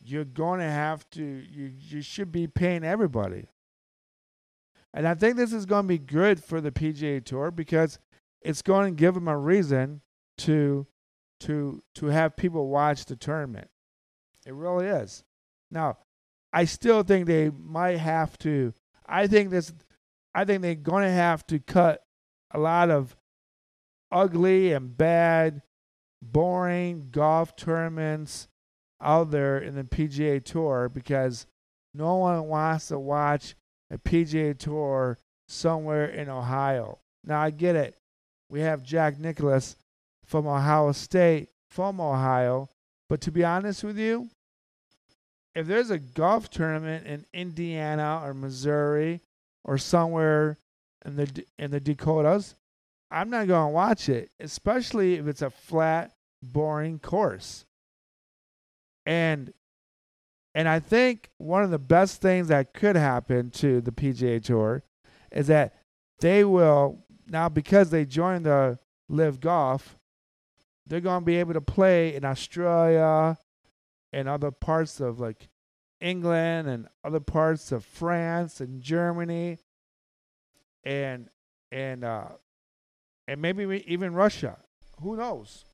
you're 0.00 0.24
going 0.24 0.60
to 0.60 0.66
have 0.66 1.08
to 1.10 1.22
you 1.22 1.72
you 1.76 2.02
should 2.02 2.32
be 2.32 2.46
paying 2.46 2.84
everybody. 2.84 3.46
And 4.94 5.06
I 5.06 5.14
think 5.14 5.36
this 5.36 5.52
is 5.52 5.66
going 5.66 5.84
to 5.84 5.88
be 5.88 5.98
good 5.98 6.42
for 6.42 6.60
the 6.60 6.70
PGA 6.70 7.24
Tour 7.24 7.50
because 7.50 7.98
it's 8.40 8.62
going 8.62 8.94
to 8.94 8.98
give 8.98 9.14
them 9.14 9.28
a 9.28 9.36
reason 9.36 10.00
to 10.38 10.86
to 11.40 11.82
to 11.96 12.06
have 12.06 12.36
people 12.36 12.68
watch 12.68 13.04
the 13.04 13.16
tournament. 13.16 13.68
It 14.46 14.54
really 14.54 14.86
is. 14.86 15.24
Now, 15.70 15.98
I 16.52 16.64
still 16.64 17.02
think 17.02 17.26
they 17.26 17.50
might 17.50 17.98
have 17.98 18.38
to. 18.38 18.72
I 19.06 19.26
think 19.26 19.50
this. 19.50 19.72
I 20.34 20.44
think 20.44 20.62
they're 20.62 20.74
going 20.74 21.04
to 21.04 21.10
have 21.10 21.46
to 21.48 21.58
cut 21.58 22.02
a 22.52 22.58
lot 22.58 22.90
of 22.90 23.16
ugly 24.10 24.72
and 24.72 24.96
bad, 24.96 25.62
boring 26.22 27.08
golf 27.10 27.56
tournaments 27.56 28.48
out 29.00 29.30
there 29.30 29.58
in 29.58 29.74
the 29.74 29.84
PGA 29.84 30.42
Tour 30.42 30.88
because 30.88 31.46
no 31.94 32.16
one 32.16 32.48
wants 32.48 32.88
to 32.88 32.98
watch 32.98 33.54
a 33.90 33.98
PGA 33.98 34.56
Tour 34.58 35.18
somewhere 35.48 36.06
in 36.06 36.28
Ohio. 36.28 36.98
Now 37.24 37.40
I 37.40 37.50
get 37.50 37.76
it. 37.76 37.96
We 38.50 38.60
have 38.60 38.82
Jack 38.82 39.18
Nicklaus 39.18 39.76
from 40.24 40.46
Ohio 40.46 40.92
State, 40.92 41.48
from 41.70 42.00
Ohio. 42.00 42.68
But 43.08 43.20
to 43.22 43.30
be 43.30 43.44
honest 43.44 43.84
with 43.84 43.98
you, 43.98 44.28
if 45.54 45.66
there's 45.66 45.90
a 45.90 45.98
golf 45.98 46.50
tournament 46.50 47.06
in 47.06 47.24
Indiana 47.32 48.20
or 48.22 48.34
Missouri 48.34 49.20
or 49.64 49.78
somewhere 49.78 50.56
in 51.04 51.16
the 51.16 51.44
in 51.58 51.70
the 51.70 51.80
Dakotas, 51.80 52.54
I'm 53.10 53.30
not 53.30 53.48
going 53.48 53.70
to 53.70 53.74
watch 53.74 54.08
it, 54.08 54.30
especially 54.38 55.14
if 55.14 55.26
it's 55.26 55.42
a 55.42 55.50
flat, 55.50 56.12
boring 56.42 56.98
course. 56.98 57.64
And 59.08 59.54
and 60.54 60.68
I 60.68 60.80
think 60.80 61.30
one 61.38 61.62
of 61.62 61.70
the 61.70 61.78
best 61.78 62.20
things 62.20 62.48
that 62.48 62.74
could 62.74 62.94
happen 62.94 63.50
to 63.52 63.80
the 63.80 63.90
PGA 63.90 64.44
Tour 64.44 64.82
is 65.32 65.46
that 65.46 65.74
they 66.20 66.44
will 66.44 67.06
now 67.26 67.48
because 67.48 67.88
they 67.88 68.04
joined 68.04 68.44
the 68.44 68.78
LIV 69.08 69.40
Golf, 69.40 69.96
they're 70.86 71.00
going 71.00 71.22
to 71.22 71.24
be 71.24 71.36
able 71.36 71.54
to 71.54 71.60
play 71.62 72.14
in 72.14 72.22
Australia 72.26 73.38
and 74.12 74.28
other 74.28 74.50
parts 74.50 75.00
of 75.00 75.18
like 75.18 75.48
England 76.02 76.68
and 76.68 76.86
other 77.02 77.20
parts 77.20 77.72
of 77.72 77.86
France 77.86 78.60
and 78.60 78.82
Germany 78.82 79.56
and 80.84 81.30
and 81.72 82.04
uh 82.04 82.28
and 83.26 83.40
maybe 83.40 83.82
even 83.86 84.12
Russia. 84.12 84.58
Who 85.00 85.16
knows? 85.16 85.64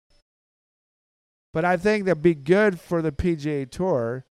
But 1.54 1.64
I 1.64 1.76
think 1.76 2.04
that'd 2.04 2.20
be 2.20 2.34
good 2.34 2.80
for 2.80 3.00
the 3.00 3.12
PGA 3.12 3.70
Tour 3.70 4.26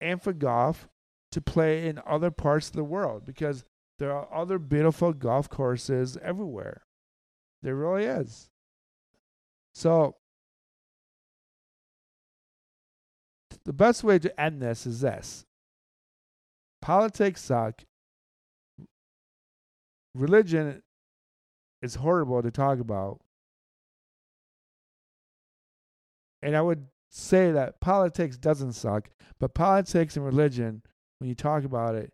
and 0.00 0.20
for 0.20 0.32
golf 0.32 0.88
to 1.30 1.40
play 1.40 1.86
in 1.86 2.02
other 2.04 2.32
parts 2.32 2.66
of 2.66 2.74
the 2.74 2.82
world 2.82 3.24
because 3.24 3.64
there 4.00 4.12
are 4.12 4.28
other 4.34 4.58
beautiful 4.58 5.12
golf 5.12 5.48
courses 5.48 6.18
everywhere. 6.20 6.82
There 7.62 7.76
really 7.76 8.06
is. 8.06 8.50
So 9.72 10.16
the 13.64 13.72
best 13.72 14.02
way 14.02 14.18
to 14.18 14.40
end 14.40 14.60
this 14.60 14.84
is 14.84 15.00
this. 15.00 15.46
Politics 16.82 17.40
suck. 17.40 17.84
Religion 20.12 20.82
is 21.82 21.96
horrible 21.96 22.42
to 22.42 22.50
talk 22.50 22.80
about. 22.80 23.20
And 26.42 26.56
I 26.56 26.60
would 26.60 26.86
say 27.10 27.52
that 27.52 27.80
politics 27.80 28.36
doesn't 28.36 28.72
suck, 28.72 29.10
but 29.38 29.54
politics 29.54 30.16
and 30.16 30.24
religion, 30.24 30.82
when 31.18 31.28
you 31.28 31.34
talk 31.34 31.64
about 31.64 31.94
it, 31.94 32.12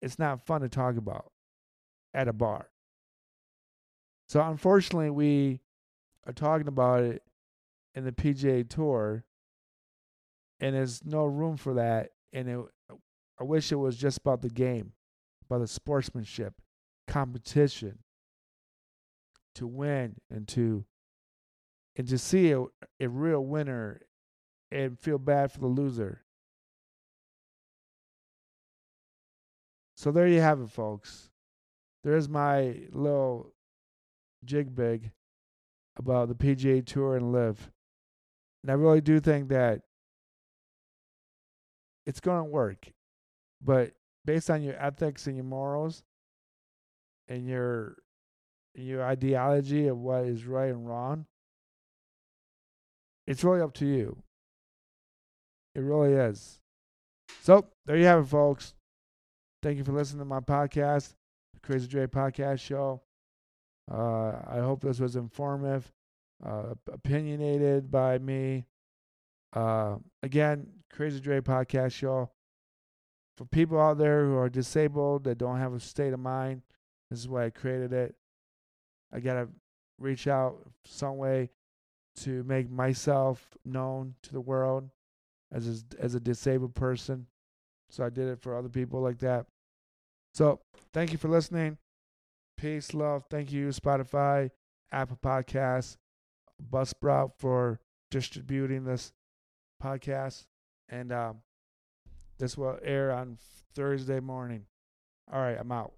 it's 0.00 0.18
not 0.18 0.44
fun 0.46 0.60
to 0.62 0.68
talk 0.68 0.96
about 0.96 1.32
at 2.14 2.28
a 2.28 2.32
bar. 2.32 2.70
So 4.28 4.40
unfortunately, 4.42 5.10
we 5.10 5.60
are 6.26 6.32
talking 6.32 6.68
about 6.68 7.02
it 7.02 7.22
in 7.94 8.04
the 8.04 8.12
PGA 8.12 8.68
Tour, 8.68 9.24
and 10.60 10.74
there's 10.74 11.04
no 11.04 11.24
room 11.24 11.56
for 11.56 11.74
that. 11.74 12.10
And 12.32 12.48
it, 12.48 12.58
I 13.40 13.44
wish 13.44 13.72
it 13.72 13.76
was 13.76 13.96
just 13.96 14.18
about 14.18 14.42
the 14.42 14.50
game, 14.50 14.92
about 15.48 15.60
the 15.60 15.66
sportsmanship, 15.66 16.54
competition, 17.06 18.00
to 19.54 19.66
win 19.66 20.16
and 20.30 20.46
to 20.48 20.84
and 21.98 22.08
to 22.08 22.16
see 22.16 22.52
a, 22.52 22.64
a 23.00 23.08
real 23.08 23.44
winner 23.44 24.00
and 24.70 24.98
feel 24.98 25.18
bad 25.18 25.50
for 25.50 25.58
the 25.58 25.66
loser. 25.66 26.22
So 29.96 30.12
there 30.12 30.28
you 30.28 30.40
have 30.40 30.60
it, 30.60 30.70
folks. 30.70 31.28
There's 32.04 32.28
my 32.28 32.76
little 32.92 33.52
jig 34.44 34.74
big 34.74 35.10
about 35.96 36.28
the 36.28 36.36
PGA 36.36 36.86
Tour 36.86 37.16
and 37.16 37.32
LIV. 37.32 37.72
And 38.62 38.70
I 38.70 38.74
really 38.74 39.00
do 39.00 39.18
think 39.18 39.48
that 39.48 39.82
it's 42.06 42.20
going 42.20 42.44
to 42.44 42.50
work. 42.50 42.92
But 43.60 43.94
based 44.24 44.50
on 44.50 44.62
your 44.62 44.80
ethics 44.80 45.26
and 45.26 45.34
your 45.34 45.44
morals 45.44 46.04
and 47.26 47.48
your 47.48 47.96
your 48.74 49.02
ideology 49.02 49.88
of 49.88 49.98
what 49.98 50.24
is 50.24 50.46
right 50.46 50.70
and 50.70 50.86
wrong, 50.86 51.26
it's 53.28 53.44
really 53.44 53.60
up 53.60 53.74
to 53.74 53.86
you. 53.86 54.22
It 55.74 55.80
really 55.80 56.14
is. 56.14 56.58
So 57.42 57.66
there 57.84 57.98
you 57.98 58.06
have 58.06 58.24
it, 58.24 58.28
folks. 58.28 58.74
Thank 59.62 59.76
you 59.76 59.84
for 59.84 59.92
listening 59.92 60.20
to 60.20 60.24
my 60.24 60.40
podcast, 60.40 61.12
the 61.52 61.60
Crazy 61.60 61.86
Dre 61.86 62.06
Podcast 62.06 62.60
Show. 62.60 63.02
Uh, 63.90 64.32
I 64.46 64.60
hope 64.60 64.80
this 64.80 64.98
was 64.98 65.14
informative, 65.14 65.92
uh, 66.44 66.74
opinionated 66.90 67.90
by 67.90 68.16
me. 68.18 68.64
Uh, 69.52 69.96
again, 70.22 70.66
Crazy 70.90 71.20
Dre 71.20 71.40
podcast 71.40 71.92
show. 71.92 72.30
For 73.36 73.44
people 73.44 73.78
out 73.78 73.98
there 73.98 74.24
who 74.24 74.36
are 74.36 74.48
disabled 74.48 75.24
that 75.24 75.38
don't 75.38 75.58
have 75.58 75.74
a 75.74 75.80
state 75.80 76.14
of 76.14 76.20
mind, 76.20 76.62
this 77.10 77.20
is 77.20 77.28
why 77.28 77.44
I 77.44 77.50
created 77.50 77.92
it. 77.92 78.14
I 79.12 79.20
gotta 79.20 79.48
reach 79.98 80.26
out 80.26 80.56
some 80.84 81.18
way 81.18 81.50
to 82.22 82.42
make 82.44 82.70
myself 82.70 83.56
known 83.64 84.14
to 84.22 84.32
the 84.32 84.40
world 84.40 84.90
as 85.52 85.66
a, 85.66 86.02
as 86.02 86.14
a 86.14 86.20
disabled 86.20 86.74
person. 86.74 87.26
So 87.90 88.04
I 88.04 88.10
did 88.10 88.28
it 88.28 88.40
for 88.40 88.56
other 88.56 88.68
people 88.68 89.00
like 89.00 89.18
that. 89.20 89.46
So 90.34 90.60
thank 90.92 91.12
you 91.12 91.18
for 91.18 91.28
listening. 91.28 91.78
Peace, 92.56 92.92
love. 92.92 93.24
Thank 93.30 93.52
you, 93.52 93.68
Spotify, 93.68 94.50
Apple 94.92 95.18
Podcasts, 95.22 95.96
Buzzsprout 96.70 97.32
for 97.38 97.80
distributing 98.10 98.84
this 98.84 99.12
podcast. 99.82 100.46
And 100.88 101.12
um, 101.12 101.38
this 102.38 102.58
will 102.58 102.78
air 102.82 103.12
on 103.12 103.38
Thursday 103.74 104.20
morning. 104.20 104.66
All 105.32 105.40
right, 105.40 105.56
I'm 105.58 105.72
out. 105.72 105.97